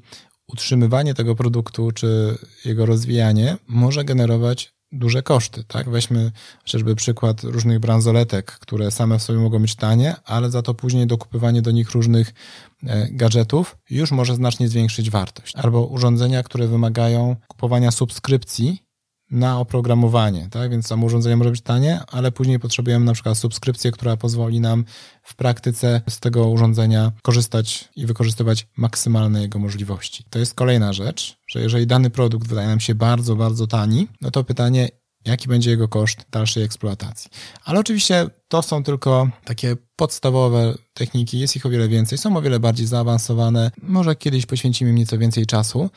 utrzymywanie 0.48 1.14
tego 1.14 1.34
produktu 1.34 1.92
czy 1.92 2.38
jego 2.64 2.86
rozwijanie 2.86 3.56
może 3.68 4.04
generować 4.04 4.72
duże 4.92 5.22
koszty. 5.22 5.64
Tak? 5.64 5.90
Weźmy 5.90 6.32
chociażby 6.58 6.94
przykład 6.94 7.44
różnych 7.44 7.78
bransoletek, 7.78 8.52
które 8.52 8.90
same 8.90 9.18
w 9.18 9.22
sobie 9.22 9.38
mogą 9.38 9.58
być 9.58 9.74
tanie, 9.74 10.16
ale 10.24 10.50
za 10.50 10.62
to 10.62 10.74
później 10.74 11.06
dokupywanie 11.06 11.62
do 11.62 11.70
nich 11.70 11.90
różnych 11.90 12.34
e, 12.82 13.08
gadżetów 13.10 13.78
już 13.90 14.10
może 14.10 14.34
znacznie 14.34 14.68
zwiększyć 14.68 15.10
wartość. 15.10 15.56
Albo 15.56 15.86
urządzenia, 15.86 16.42
które 16.42 16.68
wymagają 16.68 17.36
kupowania 17.48 17.90
subskrypcji 17.90 18.87
na 19.30 19.58
oprogramowanie, 19.58 20.48
tak? 20.50 20.70
Więc 20.70 20.86
samo 20.86 21.06
urządzenie 21.06 21.36
może 21.36 21.50
być 21.50 21.60
tanie, 21.60 22.00
ale 22.12 22.32
później 22.32 22.58
potrzebujemy 22.58 23.04
na 23.04 23.12
przykład 23.12 23.38
subskrypcję, 23.38 23.90
która 23.90 24.16
pozwoli 24.16 24.60
nam 24.60 24.84
w 25.22 25.36
praktyce 25.36 26.00
z 26.08 26.20
tego 26.20 26.48
urządzenia 26.48 27.12
korzystać 27.22 27.88
i 27.96 28.06
wykorzystywać 28.06 28.66
maksymalne 28.76 29.42
jego 29.42 29.58
możliwości. 29.58 30.24
To 30.30 30.38
jest 30.38 30.54
kolejna 30.54 30.92
rzecz, 30.92 31.36
że 31.46 31.60
jeżeli 31.60 31.86
dany 31.86 32.10
produkt 32.10 32.48
wydaje 32.48 32.68
nam 32.68 32.80
się 32.80 32.94
bardzo, 32.94 33.36
bardzo 33.36 33.66
tani, 33.66 34.08
no 34.20 34.30
to 34.30 34.44
pytanie, 34.44 34.88
jaki 35.24 35.48
będzie 35.48 35.70
jego 35.70 35.88
koszt 35.88 36.26
dalszej 36.30 36.62
eksploatacji. 36.62 37.30
Ale 37.64 37.80
oczywiście 37.80 38.26
to 38.48 38.62
są 38.62 38.82
tylko 38.82 39.28
takie 39.44 39.76
podstawowe 39.96 40.74
techniki, 40.94 41.38
jest 41.38 41.56
ich 41.56 41.66
o 41.66 41.70
wiele 41.70 41.88
więcej, 41.88 42.18
są 42.18 42.36
o 42.36 42.42
wiele 42.42 42.60
bardziej 42.60 42.86
zaawansowane. 42.86 43.70
Może 43.82 44.16
kiedyś 44.16 44.46
poświęcimy 44.46 44.90
im 44.90 44.96
nieco 44.96 45.18
więcej 45.18 45.46
czasu, 45.46 45.90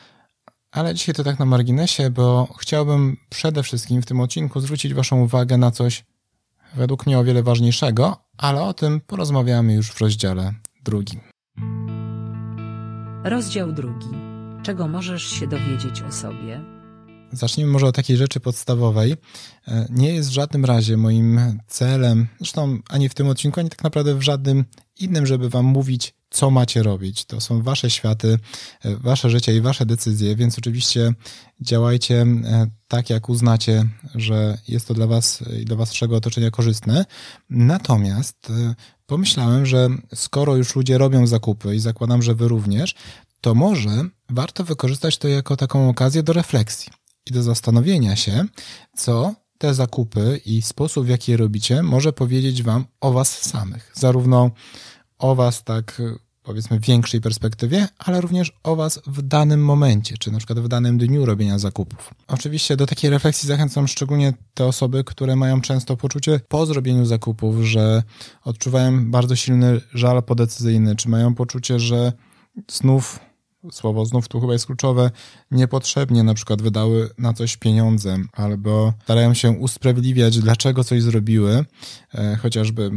ale 0.72 0.94
dzisiaj 0.94 1.14
to 1.14 1.24
tak 1.24 1.38
na 1.38 1.44
marginesie, 1.44 2.10
bo 2.10 2.48
chciałbym 2.58 3.16
przede 3.30 3.62
wszystkim 3.62 4.02
w 4.02 4.06
tym 4.06 4.20
odcinku 4.20 4.60
zwrócić 4.60 4.94
Waszą 4.94 5.20
uwagę 5.20 5.58
na 5.58 5.70
coś 5.70 6.04
według 6.74 7.06
mnie 7.06 7.18
o 7.18 7.24
wiele 7.24 7.42
ważniejszego, 7.42 8.16
ale 8.38 8.62
o 8.62 8.74
tym 8.74 9.00
porozmawiamy 9.00 9.74
już 9.74 9.90
w 9.90 10.00
rozdziale 10.00 10.52
drugim. 10.84 11.20
Rozdział 13.24 13.72
drugi. 13.72 14.08
Czego 14.62 14.88
możesz 14.88 15.26
się 15.26 15.46
dowiedzieć 15.46 16.02
o 16.02 16.12
sobie? 16.12 16.81
Zacznijmy 17.32 17.72
może 17.72 17.86
od 17.86 17.96
takiej 17.96 18.16
rzeczy 18.16 18.40
podstawowej. 18.40 19.16
E, 19.68 19.86
nie 19.90 20.14
jest 20.14 20.28
w 20.28 20.32
żadnym 20.32 20.64
razie 20.64 20.96
moim 20.96 21.60
celem, 21.68 22.28
zresztą 22.38 22.78
ani 22.88 23.08
w 23.08 23.14
tym 23.14 23.28
odcinku, 23.28 23.60
ani 23.60 23.70
tak 23.70 23.84
naprawdę 23.84 24.14
w 24.14 24.22
żadnym 24.22 24.64
innym, 25.00 25.26
żeby 25.26 25.48
Wam 25.48 25.64
mówić, 25.64 26.14
co 26.30 26.50
macie 26.50 26.82
robić. 26.82 27.24
To 27.24 27.40
są 27.40 27.62
wasze 27.62 27.90
światy, 27.90 28.38
e, 28.84 28.96
wasze 28.96 29.30
życie 29.30 29.56
i 29.56 29.60
wasze 29.60 29.86
decyzje, 29.86 30.36
więc 30.36 30.58
oczywiście 30.58 31.12
działajcie 31.60 32.20
e, 32.20 32.66
tak, 32.88 33.10
jak 33.10 33.28
uznacie, 33.28 33.84
że 34.14 34.58
jest 34.68 34.88
to 34.88 34.94
dla 34.94 35.06
was 35.06 35.44
i 35.60 35.64
dla 35.64 35.76
waszego 35.76 36.16
otoczenia 36.16 36.50
korzystne. 36.50 37.04
Natomiast 37.50 38.52
pomyślałem, 39.06 39.66
że 39.66 39.88
skoro 40.14 40.56
już 40.56 40.76
ludzie 40.76 40.98
robią 40.98 41.26
zakupy 41.26 41.76
i 41.76 41.80
zakładam, 41.80 42.22
że 42.22 42.34
wy 42.34 42.48
również, 42.48 42.94
to 43.40 43.54
może 43.54 44.04
warto 44.30 44.64
wykorzystać 44.64 45.18
to 45.18 45.28
jako 45.28 45.56
taką 45.56 45.88
okazję 45.88 46.22
do 46.22 46.32
refleksji 46.32 47.01
i 47.26 47.32
do 47.32 47.42
zastanowienia 47.42 48.16
się, 48.16 48.44
co 48.96 49.34
te 49.58 49.74
zakupy 49.74 50.40
i 50.46 50.62
sposób, 50.62 51.06
w 51.06 51.08
jaki 51.08 51.30
je 51.30 51.36
robicie, 51.36 51.82
może 51.82 52.12
powiedzieć 52.12 52.62
wam 52.62 52.84
o 53.00 53.12
was 53.12 53.42
samych. 53.42 53.92
Zarówno 53.94 54.50
o 55.18 55.34
Was 55.34 55.64
tak 55.64 56.02
powiedzmy 56.42 56.80
w 56.80 56.86
większej 56.86 57.20
perspektywie, 57.20 57.88
ale 57.98 58.20
również 58.20 58.52
o 58.62 58.76
Was 58.76 59.00
w 59.06 59.22
danym 59.22 59.64
momencie, 59.64 60.18
czy 60.18 60.32
na 60.32 60.38
przykład 60.38 60.60
w 60.60 60.68
danym 60.68 60.98
dniu 60.98 61.26
robienia 61.26 61.58
zakupów. 61.58 62.14
Oczywiście 62.28 62.76
do 62.76 62.86
takiej 62.86 63.10
refleksji 63.10 63.46
zachęcam 63.46 63.88
szczególnie 63.88 64.32
te 64.54 64.66
osoby, 64.66 65.04
które 65.04 65.36
mają 65.36 65.60
często 65.60 65.96
poczucie 65.96 66.40
po 66.48 66.66
zrobieniu 66.66 67.04
zakupów, 67.06 67.64
że 67.64 68.02
odczuwają 68.44 69.10
bardzo 69.10 69.36
silny 69.36 69.80
żal 69.94 70.22
podecyzyjny, 70.22 70.96
czy 70.96 71.08
mają 71.08 71.34
poczucie, 71.34 71.80
że 71.80 72.12
znów 72.70 73.20
słowo 73.70 74.06
znów 74.06 74.28
tu 74.28 74.40
chyba 74.40 74.52
jest 74.52 74.66
kluczowe, 74.66 75.10
niepotrzebnie 75.50 76.22
na 76.22 76.34
przykład 76.34 76.62
wydały 76.62 77.10
na 77.18 77.32
coś 77.32 77.56
pieniądze, 77.56 78.16
albo 78.32 78.92
starają 79.04 79.34
się 79.34 79.50
usprawiedliwiać, 79.50 80.38
dlaczego 80.38 80.84
coś 80.84 81.02
zrobiły, 81.02 81.64
e, 82.14 82.36
chociażby 82.36 82.90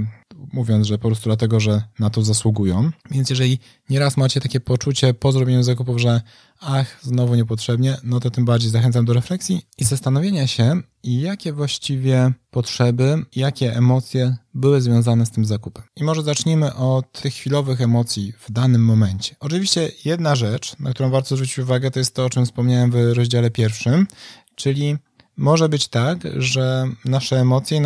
mówiąc, 0.53 0.87
że 0.87 0.97
po 0.97 1.07
prostu 1.07 1.29
dlatego, 1.29 1.59
że 1.59 1.81
na 1.99 2.09
to 2.09 2.21
zasługują. 2.21 2.91
Więc 3.11 3.29
jeżeli 3.29 3.59
nieraz 3.89 4.17
macie 4.17 4.41
takie 4.41 4.59
poczucie 4.59 5.13
po 5.13 5.31
zrobieniu 5.31 5.63
zakupów, 5.63 6.01
że 6.01 6.21
ach, 6.59 6.99
znowu 7.01 7.35
niepotrzebnie, 7.35 7.97
no 8.03 8.19
to 8.19 8.31
tym 8.31 8.45
bardziej 8.45 8.69
zachęcam 8.71 9.05
do 9.05 9.13
refleksji 9.13 9.61
i 9.77 9.85
zastanowienia 9.85 10.47
się, 10.47 10.81
jakie 11.03 11.53
właściwie 11.53 12.33
potrzeby, 12.51 13.25
jakie 13.35 13.75
emocje 13.75 14.37
były 14.53 14.81
związane 14.81 15.25
z 15.25 15.31
tym 15.31 15.45
zakupem. 15.45 15.83
I 15.95 16.03
może 16.03 16.23
zacznijmy 16.23 16.73
od 16.73 17.21
tych 17.21 17.33
chwilowych 17.33 17.81
emocji 17.81 18.33
w 18.39 18.51
danym 18.51 18.85
momencie. 18.85 19.35
Oczywiście 19.39 19.91
jedna 20.05 20.35
rzecz, 20.35 20.79
na 20.79 20.91
którą 20.91 21.09
warto 21.09 21.35
zwrócić 21.35 21.59
uwagę, 21.59 21.91
to 21.91 21.99
jest 21.99 22.15
to, 22.15 22.25
o 22.25 22.29
czym 22.29 22.45
wspomniałem 22.45 22.91
w 22.91 22.95
rozdziale 23.13 23.51
pierwszym, 23.51 24.07
czyli 24.55 24.97
może 25.37 25.69
być 25.69 25.87
tak, 25.87 26.17
że 26.37 26.87
nasze 27.05 27.39
emocje 27.39 27.81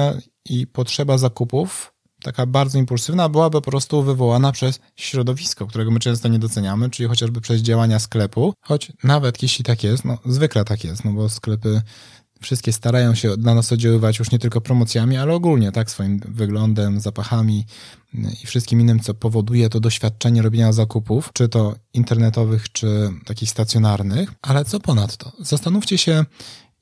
i 0.50 0.68
potrzeba 0.68 1.18
zakupów 1.18 1.94
taka 2.24 2.46
bardzo 2.46 2.78
impulsywna, 2.78 3.30
byłaby 3.30 3.62
po 3.62 3.72
prostu 3.72 4.04
wywołana 4.04 4.52
przez 4.52 4.80
środowisko, 4.96 5.68
którego 5.68 5.92
my 5.92 6.00
często 6.00 6.28
nie 6.28 6.40
doceniamy, 6.40 6.90
czyli 6.90 7.10
chociażby 7.10 7.42
przez 7.42 7.62
działania 7.62 8.00
sklepu, 8.00 8.54
choć 8.62 8.92
nawet 9.04 9.44
jeśli 9.44 9.66
tak 9.66 9.84
jest, 9.84 10.06
no 10.06 10.18
zwykle 10.26 10.66
tak 10.66 10.84
jest, 10.84 11.06
no 11.06 11.12
bo 11.12 11.30
sklepy 11.30 11.82
wszystkie 12.42 12.74
starają 12.74 13.16
się 13.16 13.38
dla 13.38 13.56
nas 13.56 13.72
oddziaływać 13.72 14.20
już 14.20 14.32
nie 14.32 14.40
tylko 14.40 14.62
promocjami, 14.62 15.18
ale 15.18 15.34
ogólnie, 15.34 15.72
tak, 15.72 15.92
swoim 15.92 16.20
wyglądem, 16.20 17.00
zapachami 17.00 17.66
i 18.44 18.48
wszystkim 18.48 18.82
innym, 18.82 19.00
co 19.00 19.14
powoduje 19.14 19.70
to 19.70 19.80
doświadczenie 19.80 20.42
robienia 20.42 20.72
zakupów, 20.72 21.30
czy 21.34 21.50
to 21.50 21.76
internetowych, 21.94 22.72
czy 22.72 23.10
takich 23.26 23.50
stacjonarnych. 23.50 24.34
Ale 24.42 24.66
co 24.66 24.80
ponadto? 24.80 25.32
Zastanówcie 25.40 25.98
się, 25.98 26.26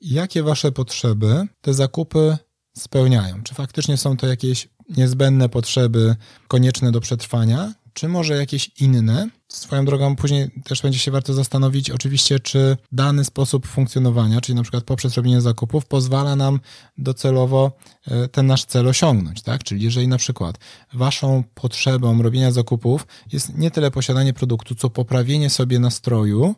jakie 0.00 0.42
wasze 0.42 0.72
potrzeby 0.72 1.46
te 1.60 1.74
zakupy 1.74 2.36
spełniają. 2.76 3.42
Czy 3.42 3.54
faktycznie 3.54 3.96
są 3.96 4.16
to 4.16 4.26
jakieś 4.26 4.68
niezbędne 4.96 5.48
potrzeby 5.48 6.16
konieczne 6.48 6.92
do 6.92 7.00
przetrwania, 7.00 7.74
czy 7.98 8.08
może 8.08 8.36
jakieś 8.36 8.70
inne. 8.80 9.28
Swoją 9.48 9.84
drogą 9.84 10.16
później 10.16 10.50
też 10.64 10.82
będzie 10.82 10.98
się 10.98 11.10
warto 11.10 11.34
zastanowić 11.34 11.90
oczywiście, 11.90 12.40
czy 12.40 12.76
dany 12.92 13.24
sposób 13.24 13.66
funkcjonowania, 13.66 14.40
czyli 14.40 14.56
na 14.56 14.62
przykład 14.62 14.84
poprzez 14.84 15.14
robienie 15.14 15.40
zakupów, 15.40 15.86
pozwala 15.86 16.36
nam 16.36 16.60
docelowo 16.98 17.72
e, 18.06 18.28
ten 18.28 18.46
nasz 18.46 18.64
cel 18.64 18.88
osiągnąć, 18.88 19.42
tak? 19.42 19.64
Czyli 19.64 19.84
jeżeli 19.84 20.08
na 20.08 20.18
przykład 20.18 20.58
waszą 20.94 21.44
potrzebą 21.54 22.22
robienia 22.22 22.52
zakupów 22.52 23.06
jest 23.32 23.58
nie 23.58 23.70
tyle 23.70 23.90
posiadanie 23.90 24.32
produktu, 24.32 24.74
co 24.74 24.90
poprawienie 24.90 25.50
sobie 25.50 25.78
nastroju, 25.78 26.54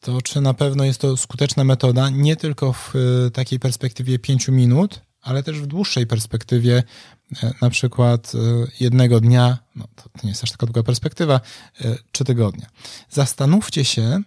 to 0.00 0.22
czy 0.22 0.40
na 0.40 0.54
pewno 0.54 0.84
jest 0.84 1.00
to 1.00 1.16
skuteczna 1.16 1.64
metoda 1.64 2.10
nie 2.10 2.36
tylko 2.36 2.72
w 2.72 2.92
e, 2.96 3.30
takiej 3.30 3.58
perspektywie 3.58 4.18
5 4.18 4.48
minut, 4.48 5.00
ale 5.24 5.42
też 5.42 5.60
w 5.60 5.66
dłuższej 5.66 6.06
perspektywie, 6.06 6.82
e, 7.42 7.54
na 7.62 7.70
przykład 7.70 8.32
e, 8.34 8.38
jednego 8.80 9.20
dnia, 9.20 9.58
no 9.76 9.84
to 9.94 10.04
nie 10.24 10.30
jest 10.30 10.44
aż 10.44 10.50
taka 10.50 10.66
długa 10.66 10.82
perspektywa, 10.82 11.40
czy 12.12 12.24
e, 12.24 12.26
tygodnia. 12.26 12.66
Zastanówcie 13.10 13.84
się, 13.84 14.22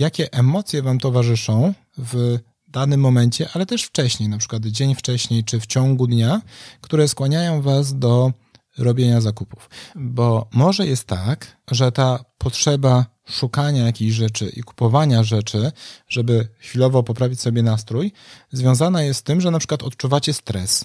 jakie 0.00 0.32
emocje 0.32 0.82
Wam 0.82 0.98
towarzyszą 0.98 1.74
w 1.98 2.38
danym 2.68 3.00
momencie, 3.00 3.48
ale 3.54 3.66
też 3.66 3.82
wcześniej, 3.82 4.28
na 4.28 4.38
przykład 4.38 4.66
dzień 4.66 4.94
wcześniej, 4.94 5.44
czy 5.44 5.60
w 5.60 5.66
ciągu 5.66 6.06
dnia, 6.06 6.42
które 6.80 7.08
skłaniają 7.08 7.62
Was 7.62 7.98
do 7.98 8.32
robienia 8.78 9.20
zakupów. 9.20 9.70
Bo 9.94 10.48
może 10.52 10.86
jest 10.86 11.04
tak, 11.04 11.56
że 11.70 11.92
ta 11.92 12.24
potrzeba 12.38 13.06
szukania 13.28 13.86
jakichś 13.86 14.14
rzeczy 14.14 14.48
i 14.56 14.62
kupowania 14.62 15.22
rzeczy, 15.22 15.72
żeby 16.08 16.48
chwilowo 16.58 17.02
poprawić 17.02 17.40
sobie 17.40 17.62
nastrój, 17.62 18.12
związana 18.52 19.02
jest 19.02 19.20
z 19.20 19.22
tym, 19.22 19.40
że 19.40 19.50
na 19.50 19.58
przykład 19.58 19.82
odczuwacie 19.82 20.32
stres. 20.32 20.84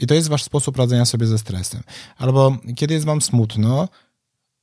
I 0.00 0.06
to 0.06 0.14
jest 0.14 0.28
wasz 0.28 0.44
sposób 0.44 0.76
radzenia 0.76 1.04
sobie 1.04 1.26
ze 1.26 1.38
stresem. 1.38 1.82
Albo 2.16 2.56
kiedy 2.76 2.94
jest 2.94 3.06
wam 3.06 3.22
smutno, 3.22 3.88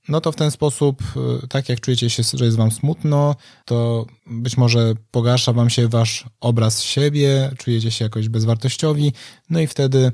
no 0.08 0.22
to 0.22 0.32
w 0.32 0.36
ten 0.36 0.52
sposób, 0.52 1.02
y, 1.44 1.48
tak 1.48 1.70
jak 1.70 1.80
czujecie 1.80 2.10
się, 2.10 2.24
że 2.34 2.46
jest 2.46 2.58
wam 2.58 2.72
smutno, 2.72 3.36
to 3.66 4.06
być 4.28 4.58
może 4.58 4.94
pogarsza 5.12 5.54
wam 5.54 5.70
się 5.70 5.88
wasz 5.88 6.26
obraz 6.40 6.82
siebie, 6.82 7.52
czujecie 7.58 7.92
się 7.92 8.06
jakoś 8.06 8.30
bezwartościowi, 8.30 9.14
no 9.50 9.60
i 9.60 9.68
wtedy 9.68 10.12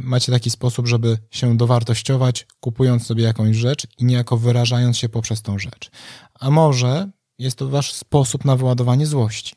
macie 0.00 0.32
taki 0.32 0.50
sposób, 0.50 0.86
żeby 0.86 1.18
się 1.30 1.56
dowartościować, 1.56 2.46
kupując 2.60 3.06
sobie 3.06 3.24
jakąś 3.24 3.56
rzecz 3.56 3.86
i 3.98 4.04
niejako 4.04 4.36
wyrażając 4.36 4.98
się 4.98 5.08
poprzez 5.08 5.42
tą 5.42 5.58
rzecz. 5.58 5.90
A 6.34 6.50
może 6.50 7.10
jest 7.38 7.58
to 7.58 7.68
wasz 7.68 7.92
sposób 7.92 8.44
na 8.44 8.56
wyładowanie 8.56 9.06
złości. 9.06 9.54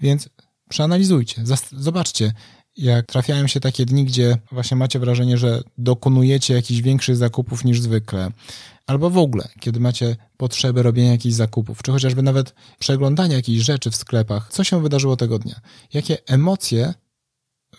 Więc 0.00 0.28
przeanalizujcie, 0.68 1.44
zobaczcie, 1.72 2.32
jak 2.76 3.06
trafiają 3.06 3.46
się 3.46 3.60
takie 3.60 3.86
dni, 3.86 4.04
gdzie 4.04 4.36
właśnie 4.52 4.76
macie 4.76 4.98
wrażenie, 4.98 5.38
że 5.38 5.62
dokonujecie 5.78 6.54
jakichś 6.54 6.80
większych 6.80 7.16
zakupów 7.16 7.64
niż 7.64 7.80
zwykle, 7.80 8.30
albo 8.86 9.10
w 9.10 9.18
ogóle, 9.18 9.48
kiedy 9.60 9.80
macie 9.80 10.16
potrzebę 10.36 10.82
robienia 10.82 11.12
jakichś 11.12 11.34
zakupów, 11.34 11.82
czy 11.82 11.92
chociażby 11.92 12.22
nawet 12.22 12.54
przeglądania 12.78 13.36
jakichś 13.36 13.64
rzeczy 13.64 13.90
w 13.90 13.96
sklepach, 13.96 14.48
co 14.52 14.64
się 14.64 14.82
wydarzyło 14.82 15.16
tego 15.16 15.38
dnia, 15.38 15.60
jakie 15.94 16.26
emocje 16.26 16.94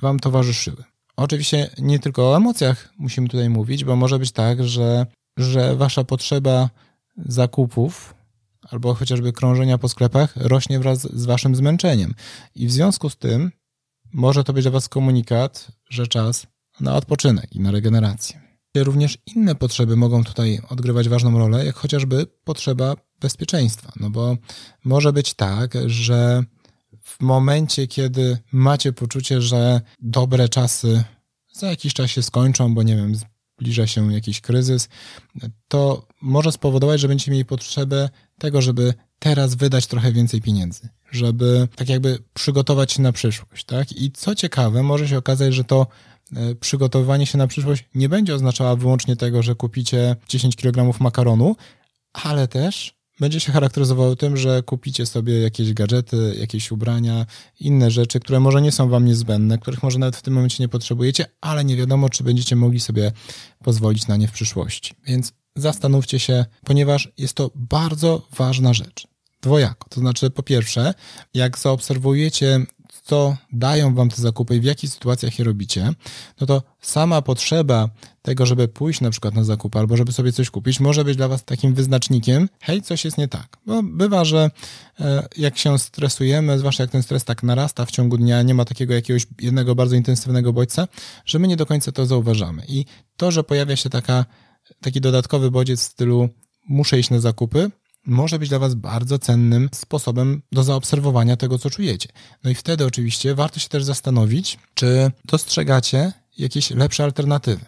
wam 0.01 0.19
towarzyszyły. 0.19 0.83
Oczywiście 1.15 1.69
nie 1.77 1.99
tylko 1.99 2.31
o 2.31 2.37
emocjach 2.37 2.93
musimy 2.97 3.27
tutaj 3.27 3.49
mówić, 3.49 3.83
bo 3.83 3.95
może 3.95 4.19
być 4.19 4.31
tak, 4.31 4.63
że, 4.63 5.05
że 5.37 5.75
wasza 5.75 6.03
potrzeba 6.03 6.69
zakupów 7.17 8.15
albo 8.71 8.93
chociażby 8.93 9.33
krążenia 9.33 9.77
po 9.77 9.89
sklepach 9.89 10.33
rośnie 10.35 10.79
wraz 10.79 10.99
z 11.01 11.25
waszym 11.25 11.55
zmęczeniem. 11.55 12.13
I 12.55 12.67
w 12.67 12.71
związku 12.71 13.09
z 13.09 13.17
tym 13.17 13.51
może 14.13 14.43
to 14.43 14.53
być 14.53 14.63
dla 14.63 14.71
was 14.71 14.89
komunikat, 14.89 15.67
że 15.89 16.07
czas 16.07 16.47
na 16.79 16.95
odpoczynek 16.95 17.55
i 17.55 17.59
na 17.59 17.71
regenerację. 17.71 18.41
Również 18.77 19.17
inne 19.35 19.55
potrzeby 19.55 19.95
mogą 19.95 20.23
tutaj 20.23 20.59
odgrywać 20.69 21.09
ważną 21.09 21.39
rolę, 21.39 21.65
jak 21.65 21.75
chociażby 21.75 22.25
potrzeba 22.43 22.95
bezpieczeństwa. 23.19 23.91
No 23.99 24.09
bo 24.09 24.37
może 24.83 25.13
być 25.13 25.33
tak, 25.33 25.73
że 25.85 26.43
w 27.03 27.21
momencie, 27.21 27.87
kiedy 27.87 28.37
macie 28.51 28.93
poczucie, 28.93 29.41
że 29.41 29.81
dobre 29.99 30.49
czasy 30.49 31.03
za 31.53 31.67
jakiś 31.69 31.93
czas 31.93 32.11
się 32.11 32.23
skończą, 32.23 32.73
bo 32.73 32.83
nie 32.83 32.95
wiem, 32.95 33.15
zbliża 33.57 33.87
się 33.87 34.13
jakiś 34.13 34.41
kryzys, 34.41 34.89
to 35.67 36.07
może 36.21 36.51
spowodować, 36.51 36.99
że 36.99 37.07
będziecie 37.07 37.31
mieli 37.31 37.45
potrzebę 37.45 38.09
tego, 38.39 38.61
żeby 38.61 38.93
teraz 39.19 39.55
wydać 39.55 39.87
trochę 39.87 40.11
więcej 40.11 40.41
pieniędzy, 40.41 40.89
żeby 41.11 41.67
tak 41.75 41.89
jakby 41.89 42.19
przygotować 42.33 42.91
się 42.91 43.01
na 43.01 43.11
przyszłość, 43.11 43.65
tak? 43.65 43.91
I 43.91 44.11
co 44.11 44.35
ciekawe, 44.35 44.83
może 44.83 45.07
się 45.07 45.17
okazać, 45.17 45.53
że 45.53 45.63
to 45.63 45.87
e, 46.35 46.55
przygotowywanie 46.55 47.25
się 47.25 47.37
na 47.37 47.47
przyszłość 47.47 47.85
nie 47.95 48.09
będzie 48.09 48.35
oznaczało 48.35 48.77
wyłącznie 48.77 49.15
tego, 49.15 49.43
że 49.43 49.55
kupicie 49.55 50.15
10 50.29 50.55
kg 50.55 50.99
makaronu, 50.99 51.55
ale 52.13 52.47
też 52.47 52.95
będzie 53.23 53.39
się 53.39 53.51
charakteryzowało 53.51 54.15
tym, 54.15 54.37
że 54.37 54.63
kupicie 54.63 55.05
sobie 55.05 55.41
jakieś 55.41 55.73
gadżety, 55.73 56.35
jakieś 56.39 56.71
ubrania, 56.71 57.25
inne 57.59 57.91
rzeczy, 57.91 58.19
które 58.19 58.39
może 58.39 58.61
nie 58.61 58.71
są 58.71 58.89
wam 58.89 59.05
niezbędne, 59.05 59.57
których 59.57 59.83
może 59.83 59.99
nawet 59.99 60.15
w 60.15 60.21
tym 60.21 60.33
momencie 60.33 60.63
nie 60.63 60.67
potrzebujecie, 60.67 61.25
ale 61.41 61.65
nie 61.65 61.75
wiadomo, 61.75 62.09
czy 62.09 62.23
będziecie 62.23 62.55
mogli 62.55 62.79
sobie 62.79 63.11
pozwolić 63.63 64.07
na 64.07 64.15
nie 64.15 64.27
w 64.27 64.31
przyszłości. 64.31 64.93
Więc 65.07 65.33
zastanówcie 65.55 66.19
się, 66.19 66.45
ponieważ 66.65 67.11
jest 67.17 67.33
to 67.33 67.51
bardzo 67.55 68.27
ważna 68.37 68.73
rzecz. 68.73 69.07
Dwojako. 69.41 69.89
To 69.89 69.99
znaczy, 69.99 70.29
po 70.29 70.43
pierwsze, 70.43 70.93
jak 71.33 71.57
zaobserwujecie 71.57 72.65
co 73.03 73.37
dają 73.51 73.95
wam 73.95 74.09
te 74.09 74.21
zakupy 74.21 74.55
i 74.55 74.59
w 74.59 74.63
jakich 74.63 74.89
sytuacjach 74.89 75.39
je 75.39 75.45
robicie, 75.45 75.93
no 76.41 76.47
to 76.47 76.63
sama 76.81 77.21
potrzeba 77.21 77.89
tego, 78.21 78.45
żeby 78.45 78.67
pójść 78.67 79.01
na 79.01 79.09
przykład 79.09 79.33
na 79.33 79.43
zakup 79.43 79.75
albo 79.75 79.97
żeby 79.97 80.11
sobie 80.11 80.31
coś 80.31 80.49
kupić, 80.49 80.79
może 80.79 81.03
być 81.03 81.17
dla 81.17 81.27
was 81.27 81.43
takim 81.43 81.73
wyznacznikiem, 81.73 82.49
hej, 82.61 82.81
coś 82.81 83.05
jest 83.05 83.17
nie 83.17 83.27
tak. 83.27 83.57
Bo 83.65 83.83
bywa, 83.83 84.25
że 84.25 84.51
e, 84.99 85.27
jak 85.37 85.57
się 85.57 85.79
stresujemy, 85.79 86.59
zwłaszcza 86.59 86.83
jak 86.83 86.91
ten 86.91 87.03
stres 87.03 87.23
tak 87.23 87.43
narasta 87.43 87.85
w 87.85 87.91
ciągu 87.91 88.17
dnia, 88.17 88.41
nie 88.41 88.53
ma 88.53 88.65
takiego 88.65 88.93
jakiegoś 88.93 89.27
jednego 89.41 89.75
bardzo 89.75 89.95
intensywnego 89.95 90.53
bodźca, 90.53 90.87
że 91.25 91.39
my 91.39 91.47
nie 91.47 91.57
do 91.57 91.65
końca 91.65 91.91
to 91.91 92.05
zauważamy. 92.05 92.63
I 92.67 92.85
to, 93.17 93.31
że 93.31 93.43
pojawia 93.43 93.75
się 93.75 93.89
taka, 93.89 94.25
taki 94.81 95.01
dodatkowy 95.01 95.51
bodziec 95.51 95.79
w 95.79 95.83
stylu 95.83 96.29
muszę 96.69 96.99
iść 96.99 97.09
na 97.09 97.19
zakupy, 97.19 97.71
może 98.05 98.39
być 98.39 98.49
dla 98.49 98.59
Was 98.59 98.75
bardzo 98.75 99.19
cennym 99.19 99.69
sposobem 99.73 100.41
do 100.51 100.63
zaobserwowania 100.63 101.37
tego, 101.37 101.59
co 101.59 101.69
czujecie. 101.69 102.09
No 102.43 102.49
i 102.49 102.55
wtedy 102.55 102.85
oczywiście 102.85 103.35
warto 103.35 103.59
się 103.59 103.69
też 103.69 103.83
zastanowić, 103.83 104.59
czy 104.73 105.11
dostrzegacie 105.25 106.11
jakieś 106.37 106.69
lepsze 106.69 107.03
alternatywy 107.03 107.65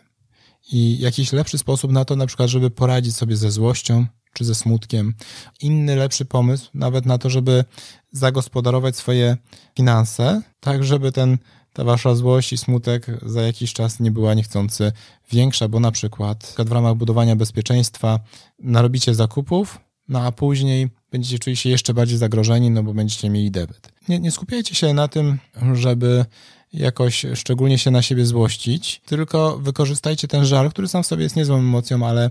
i 0.71 0.99
jakiś 0.99 1.33
lepszy 1.33 1.57
sposób 1.57 1.91
na 1.91 2.05
to, 2.05 2.15
na 2.15 2.25
przykład, 2.25 2.49
żeby 2.49 2.69
poradzić 2.69 3.15
sobie 3.15 3.37
ze 3.37 3.51
złością 3.51 4.05
czy 4.33 4.45
ze 4.45 4.55
smutkiem. 4.55 5.13
Inny, 5.61 5.95
lepszy 5.95 6.25
pomysł, 6.25 6.69
nawet 6.73 7.05
na 7.05 7.17
to, 7.17 7.29
żeby 7.29 7.65
zagospodarować 8.11 8.97
swoje 8.97 9.37
finanse, 9.75 10.41
tak 10.59 10.83
żeby 10.83 11.11
ten, 11.11 11.37
ta 11.73 11.83
wasza 11.83 12.15
złość 12.15 12.53
i 12.53 12.57
smutek 12.57 13.07
za 13.25 13.41
jakiś 13.41 13.73
czas 13.73 13.99
nie 13.99 14.11
była 14.11 14.33
niechcący 14.33 14.91
większa, 15.31 15.67
bo 15.67 15.79
na 15.79 15.91
przykład 15.91 16.55
w 16.57 16.71
ramach 16.71 16.95
budowania 16.95 17.35
bezpieczeństwa 17.35 18.19
narobicie 18.59 19.15
zakupów, 19.15 19.79
no 20.09 20.21
a 20.21 20.31
później 20.31 20.89
będziecie 21.11 21.39
czuli 21.39 21.55
się 21.55 21.69
jeszcze 21.69 21.93
bardziej 21.93 22.17
zagrożeni, 22.17 22.71
no 22.71 22.83
bo 22.83 22.93
będziecie 22.93 23.29
mieli 23.29 23.51
debet. 23.51 23.91
Nie, 24.09 24.19
nie 24.19 24.31
skupiajcie 24.31 24.75
się 24.75 24.93
na 24.93 25.07
tym, 25.07 25.37
żeby 25.73 26.25
jakoś 26.73 27.25
szczególnie 27.35 27.77
się 27.77 27.91
na 27.91 28.01
siebie 28.01 28.25
złościć, 28.25 29.01
tylko 29.05 29.57
wykorzystajcie 29.57 30.27
ten 30.27 30.45
żal, 30.45 30.69
który 30.69 30.87
sam 30.87 31.03
w 31.03 31.07
sobie 31.07 31.23
jest 31.23 31.35
niezłą 31.35 31.57
emocją, 31.57 32.07
ale 32.07 32.29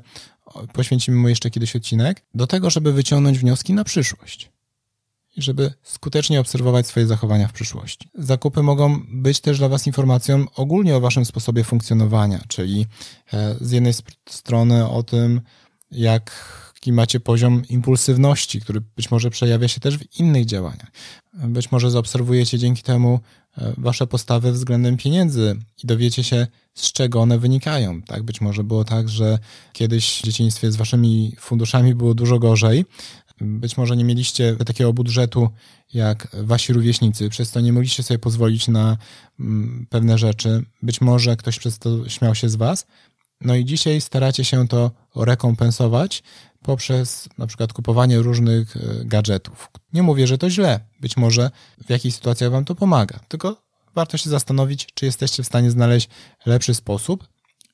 poświęcimy 0.73 1.17
mu 1.17 1.29
jeszcze 1.29 1.51
kiedyś 1.51 1.77
odcinek, 1.77 2.23
do 2.35 2.47
tego, 2.47 2.71
żeby 2.71 2.93
wyciągnąć 2.93 3.39
wnioski 3.39 3.73
na 3.73 3.85
przyszłość. 3.85 4.51
I 5.37 5.43
żeby 5.43 5.73
skutecznie 5.83 6.41
obserwować 6.41 6.87
swoje 6.87 7.07
zachowania 7.07 7.49
w 7.49 7.53
przyszłości. 7.53 8.09
Zakupy 8.15 8.63
mogą 8.63 9.01
być 9.09 9.41
też 9.41 9.59
dla 9.59 9.69
Was 9.69 9.87
informacją 9.87 10.47
ogólnie 10.57 10.97
o 10.97 11.01
Waszym 11.01 11.25
sposobie 11.25 11.65
funkcjonowania, 11.65 12.41
czyli 12.49 12.87
e, 13.33 13.55
z 13.61 13.71
jednej 13.71 13.93
strony 14.29 14.89
o 14.89 15.03
tym, 15.03 15.41
jak 15.91 16.33
jaki 16.85 16.93
macie 16.93 17.21
poziom 17.21 17.63
impulsywności, 17.69 18.61
który 18.61 18.81
być 18.81 19.11
może 19.11 19.31
przejawia 19.31 19.69
się 19.69 19.81
też 19.81 19.99
w 19.99 20.21
innych 20.21 20.45
działaniach. 20.45 20.93
Być 21.35 21.73
może 21.73 21.91
zaobserwujecie 21.91 22.59
dzięki 22.59 22.83
temu 22.83 23.21
e, 23.59 23.75
wasze 23.79 24.07
postawy 24.07 24.53
względem 24.53 24.97
pieniędzy 24.97 25.57
i 25.85 25.87
dowiecie 25.87 26.25
się, 26.25 26.47
z 26.75 26.93
czego 26.93 27.21
one 27.21 27.39
wynikają. 27.39 28.03
Tak, 28.03 28.23
być 28.23 28.41
może 28.41 28.65
było 28.65 28.85
tak, 28.85 29.09
że 29.09 29.39
kiedyś 29.73 30.21
w 30.21 30.23
dzieciństwie 30.25 30.73
z 30.73 30.77
waszymi 30.77 31.37
funduszami 31.41 31.95
było 31.95 32.15
dużo 32.15 32.39
gorzej. 32.39 32.85
Być 33.41 33.77
może 33.77 33.97
nie 33.97 34.05
mieliście 34.05 34.57
takiego 34.57 34.93
budżetu 34.93 35.49
jak 35.95 36.29
wasi 36.33 36.73
rówieśnicy, 36.73 37.29
przez 37.29 37.51
to 37.51 37.61
nie 37.61 37.73
mogliście 37.73 38.03
sobie 38.03 38.19
pozwolić 38.19 38.69
na 38.69 38.97
mm, 39.41 39.87
pewne 39.91 40.19
rzeczy. 40.19 40.65
Być 40.83 41.01
może 41.01 41.37
ktoś 41.37 41.59
przez 41.59 41.79
to 41.79 42.09
śmiał 42.09 42.35
się 42.35 42.49
z 42.49 42.57
was. 42.57 42.87
No 43.41 43.55
i 43.55 43.65
dzisiaj 43.65 44.01
staracie 44.01 44.45
się 44.45 44.69
to 44.69 44.91
rekompensować 45.17 46.23
poprzez 46.65 47.29
na 47.39 47.47
przykład 47.47 47.73
kupowanie 47.73 48.19
różnych 48.19 48.77
e, 48.77 48.81
gadżetów. 49.05 49.71
Nie 49.93 50.03
mówię, 50.03 50.27
że 50.27 50.39
to 50.39 50.51
źle, 50.51 50.81
być 51.01 51.17
może 51.17 51.51
w 51.87 51.91
jakichś 51.91 52.15
sytuacjach 52.15 52.51
wam 52.51 52.65
to 52.65 52.75
pomaga, 52.75 53.21
tylko 53.29 53.63
warto 53.95 54.17
się 54.17 54.31
zastanowić, 54.31 54.89
czy 54.95 55.07
jesteście 55.07 55.43
w 55.43 55.47
stanie 55.47 55.71
znaleźć 55.71 56.09
lepszy 56.47 56.75
sposób 56.75 57.29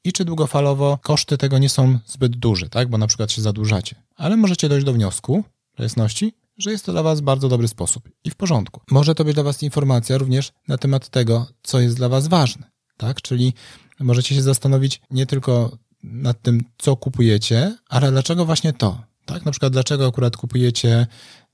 i 0.05 0.12
czy 0.12 0.24
długofalowo 0.24 0.98
koszty 1.03 1.38
tego 1.38 1.59
nie 1.59 1.68
są 1.68 1.98
zbyt 2.07 2.37
duże, 2.37 2.68
tak? 2.68 2.88
Bo 2.88 2.98
na 2.98 3.07
przykład 3.07 3.33
się 3.33 3.42
zadłużacie. 3.42 3.96
Ale 4.16 4.37
możecie 4.37 4.68
dojść 4.68 4.87
do 4.87 4.92
wniosku, 4.92 5.44
do 5.76 5.83
jasności, 5.83 6.35
że 6.59 6.70
jest 6.70 6.87
to 6.87 6.92
dla 6.92 7.03
Was 7.03 7.20
bardzo 7.20 7.48
dobry 7.48 7.68
sposób 7.68 8.09
i 8.24 8.31
w 8.31 8.35
porządku. 8.35 8.81
Może 8.90 9.14
to 9.14 9.24
być 9.24 9.35
dla 9.35 9.42
Was 9.42 9.62
informacja 9.62 10.18
również 10.18 10.53
na 10.68 10.79
temat 10.79 11.09
tego, 11.09 11.46
co 11.62 11.81
jest 11.81 11.96
dla 11.96 12.09
Was 12.09 12.29
ważne, 12.29 12.70
tak? 12.96 13.22
Czyli 13.22 13.55
możecie 14.00 14.35
się 14.35 14.42
zastanowić 14.42 15.00
nie 15.11 15.26
tylko 15.26 15.79
nad 16.02 16.42
tym, 16.42 16.64
co 16.78 16.96
kupujecie, 16.96 17.76
ale 17.88 18.10
dlaczego 18.10 18.44
właśnie 18.44 18.72
to? 18.72 19.02
Tak? 19.24 19.44
Na 19.44 19.50
przykład, 19.50 19.72
dlaczego 19.72 20.06
akurat 20.06 20.36
kupujecie 20.36 21.06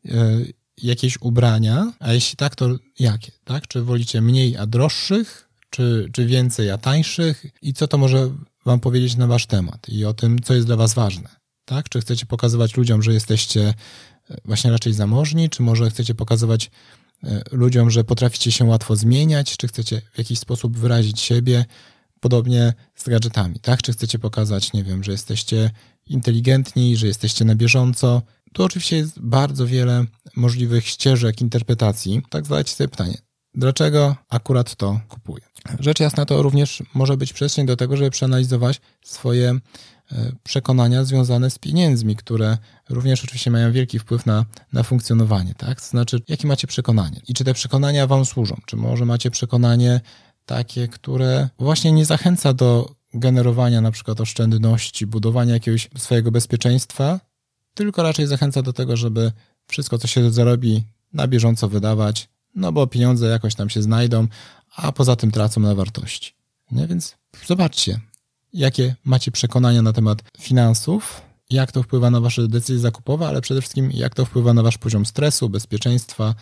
e, 0.05 0.13
jakieś 0.83 1.19
ubrania, 1.21 1.93
a 2.01 2.13
jeśli 2.13 2.37
tak, 2.37 2.55
to 2.55 2.69
jakie? 2.99 3.33
Tak? 3.45 3.69
Czy 3.69 3.83
wolicie 3.83 4.21
mniej, 4.21 4.57
a 4.57 4.67
droższych, 4.67 5.49
czy, 5.71 6.09
czy 6.13 6.27
więcej, 6.27 6.71
a 6.71 6.79
tańszych? 6.79 7.47
I 7.63 7.75
co 7.75 7.89
to 7.89 7.99
może 7.99 8.31
Wam 8.65 8.81
powiedzieć 8.81 9.17
na 9.17 9.27
Wasz 9.27 9.47
temat 9.47 9.89
i 9.89 10.05
o 10.05 10.15
tym, 10.15 10.43
co 10.43 10.55
jest 10.55 10.67
dla 10.67 10.77
Was 10.77 10.95
ważne? 10.95 11.29
Tak? 11.65 11.89
Czy 11.89 12.01
chcecie 12.01 12.27
pokazywać 12.27 12.77
ludziom, 12.77 13.03
że 13.03 13.13
jesteście 13.13 13.75
e, 14.31 14.37
właśnie 14.45 14.71
raczej 14.71 14.93
zamożni, 14.93 15.51
czy 15.51 15.63
może 15.63 15.91
chcecie 15.91 16.15
pokazywać 16.15 16.71
e, 17.25 17.43
ludziom, 17.53 17.91
że 17.91 18.05
potraficie 18.05 18.53
się 18.53 18.65
łatwo 18.65 18.97
zmieniać, 18.97 19.57
czy 19.57 19.69
chcecie 19.69 20.03
w 20.13 20.19
jakiś 20.19 20.39
sposób 20.39 20.77
wyrazić 20.77 21.21
siebie, 21.21 21.65
Podobnie 22.21 22.73
z 22.95 23.09
gadżetami, 23.09 23.61
tak? 23.61 23.83
Czy 23.83 23.93
chcecie 23.93 24.19
pokazać, 24.19 24.73
nie 24.73 24.85
wiem, 24.85 25.05
że 25.05 25.13
jesteście 25.13 25.71
inteligentni, 26.07 26.97
że 26.97 27.07
jesteście 27.07 27.45
na 27.45 27.55
bieżąco? 27.55 28.23
Tu 28.53 28.65
oczywiście 28.65 28.97
jest 28.97 29.21
bardzo 29.21 29.67
wiele 29.67 30.05
możliwych 30.37 30.87
ścieżek 30.87 31.41
interpretacji. 31.41 32.23
Tak 32.31 32.47
zadajcie 32.47 32.73
sobie 32.73 32.89
pytanie, 32.89 33.19
dlaczego 33.55 34.17
akurat 34.29 34.77
to 34.77 35.01
kupuję? 35.09 35.45
Rzecz 35.81 36.01
jasna 36.01 36.25
to 36.25 36.43
również 36.43 36.83
może 36.95 37.17
być 37.17 37.33
przestrzeń 37.33 37.67
do 37.67 37.77
tego, 37.77 37.97
żeby 37.97 38.11
przeanalizować 38.11 38.81
swoje 39.05 39.51
e, 40.13 40.33
przekonania 40.43 41.05
związane 41.05 41.51
z 41.51 41.59
pieniędzmi, 41.59 42.17
które 42.17 42.59
również 42.89 43.25
oczywiście 43.25 43.51
mają 43.51 43.73
wielki 43.73 43.99
wpływ 43.99 44.27
na, 44.27 44.45
na 44.73 44.83
funkcjonowanie, 44.83 45.55
tak? 45.55 45.81
To 45.81 45.87
znaczy, 45.87 46.21
jakie 46.29 46.49
macie 46.49 46.67
przekonanie 46.67 47.21
i 47.29 47.35
czy 47.35 47.45
te 47.45 47.55
przekonania 47.55 48.07
wam 48.07 48.25
służą? 48.25 48.61
Czy 48.67 48.77
może 48.77 49.05
macie 49.05 49.31
przekonanie, 49.31 50.01
takie, 50.47 50.89
które 50.89 51.49
właśnie 51.59 51.93
nie 51.93 52.05
zachęca 52.05 52.53
do 52.53 52.95
generowania 53.15 53.81
na 53.81 53.91
przykład 53.91 54.21
oszczędności, 54.21 55.07
budowania 55.07 55.55
jakiegoś 55.55 55.89
swojego 55.99 56.31
bezpieczeństwa, 56.31 57.21
tylko 57.75 58.03
raczej 58.03 58.27
zachęca 58.27 58.63
do 58.63 58.73
tego, 58.73 58.97
żeby 58.97 59.33
wszystko, 59.67 59.99
co 59.99 60.07
się 60.07 60.31
zarobi, 60.31 60.85
na 61.13 61.29
bieżąco 61.29 61.69
wydawać, 61.69 62.29
no 62.55 62.73
bo 62.73 62.87
pieniądze 62.87 63.27
jakoś 63.27 63.55
tam 63.55 63.71
się 63.71 63.83
znajdą, 63.83 64.29
a 64.77 64.93
poza 64.93 65.17
tym 65.17 65.31
tracą 65.31 65.61
na 65.61 65.75
wartości. 65.75 66.35
Nie? 66.71 66.87
Więc 66.87 67.17
zobaczcie, 67.47 68.01
jakie 68.53 68.95
macie 69.05 69.31
przekonania 69.31 69.83
na 69.83 69.93
temat 69.93 70.23
finansów, 70.39 71.23
jak 71.51 71.73
to 71.73 71.83
wpływa 71.83 72.11
na 72.11 72.21
wasze 72.21 72.49
decyzje 72.49 72.79
zakupowe, 72.79 73.29
ale 73.29 73.41
przede 73.41 73.61
wszystkim 73.61 73.91
jak 73.91 74.15
to 74.15 74.25
wpływa 74.25 74.55
na 74.55 74.63
wasz 74.63 74.79
poziom 74.79 75.07
stresu, 75.07 75.49
bezpieczeństwa 75.49 76.35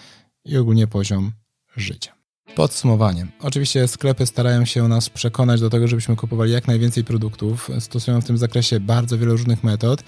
i 0.44 0.56
ogólnie 0.56 0.86
poziom 0.86 1.32
życia. 1.76 2.23
Podsumowanie. 2.54 3.26
Oczywiście 3.40 3.88
sklepy 3.88 4.26
starają 4.26 4.64
się 4.64 4.88
nas 4.88 5.10
przekonać 5.10 5.60
do 5.60 5.70
tego, 5.70 5.88
żebyśmy 5.88 6.16
kupowali 6.16 6.52
jak 6.52 6.68
najwięcej 6.68 7.04
produktów. 7.04 7.70
Stosują 7.80 8.20
w 8.20 8.24
tym 8.24 8.38
zakresie 8.38 8.80
bardzo 8.80 9.18
wiele 9.18 9.32
różnych 9.32 9.64
metod, 9.64 10.04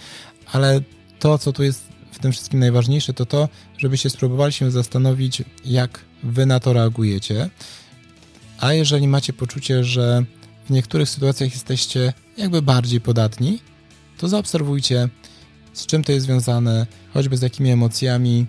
ale 0.52 0.80
to, 1.18 1.38
co 1.38 1.52
tu 1.52 1.62
jest 1.62 1.88
w 2.12 2.18
tym 2.18 2.32
wszystkim 2.32 2.60
najważniejsze, 2.60 3.12
to 3.12 3.26
to, 3.26 3.48
żebyście 3.78 4.10
spróbowali 4.10 4.52
się 4.52 4.70
zastanowić, 4.70 5.42
jak 5.64 6.00
wy 6.22 6.46
na 6.46 6.60
to 6.60 6.72
reagujecie. 6.72 7.50
A 8.60 8.72
jeżeli 8.72 9.08
macie 9.08 9.32
poczucie, 9.32 9.84
że 9.84 10.24
w 10.66 10.70
niektórych 10.70 11.08
sytuacjach 11.08 11.52
jesteście 11.52 12.12
jakby 12.36 12.62
bardziej 12.62 13.00
podatni, 13.00 13.58
to 14.18 14.28
zaobserwujcie, 14.28 15.08
z 15.72 15.86
czym 15.86 16.04
to 16.04 16.12
jest 16.12 16.26
związane, 16.26 16.86
choćby 17.14 17.36
z 17.36 17.42
jakimi 17.42 17.70
emocjami, 17.70 18.46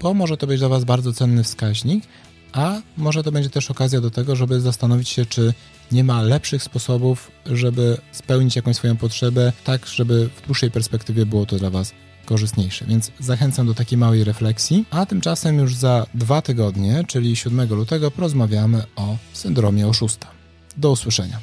bo 0.00 0.14
może 0.14 0.36
to 0.36 0.46
być 0.46 0.58
dla 0.58 0.68
Was 0.68 0.84
bardzo 0.84 1.12
cenny 1.12 1.44
wskaźnik, 1.44 2.04
a 2.52 2.80
może 2.96 3.22
to 3.22 3.32
będzie 3.32 3.50
też 3.50 3.70
okazja 3.70 4.00
do 4.00 4.10
tego, 4.10 4.36
żeby 4.36 4.60
zastanowić 4.60 5.08
się, 5.08 5.26
czy 5.26 5.54
nie 5.92 6.04
ma 6.04 6.22
lepszych 6.22 6.62
sposobów, 6.62 7.30
żeby 7.46 7.98
spełnić 8.12 8.56
jakąś 8.56 8.76
swoją 8.76 8.96
potrzebę, 8.96 9.52
tak 9.64 9.86
żeby 9.86 10.28
w 10.36 10.46
dłuższej 10.46 10.70
perspektywie 10.70 11.26
było 11.26 11.46
to 11.46 11.56
dla 11.56 11.70
Was 11.70 11.92
korzystniejsze. 12.24 12.84
Więc 12.84 13.12
zachęcam 13.20 13.66
do 13.66 13.74
takiej 13.74 13.98
małej 13.98 14.24
refleksji, 14.24 14.84
a 14.90 15.06
tymczasem 15.06 15.58
już 15.58 15.74
za 15.74 16.06
dwa 16.14 16.42
tygodnie, 16.42 17.04
czyli 17.08 17.36
7 17.36 17.74
lutego, 17.74 18.10
porozmawiamy 18.10 18.82
o 18.96 19.16
syndromie 19.32 19.88
oszusta. 19.88 20.28
Do 20.76 20.90
usłyszenia. 20.90 21.40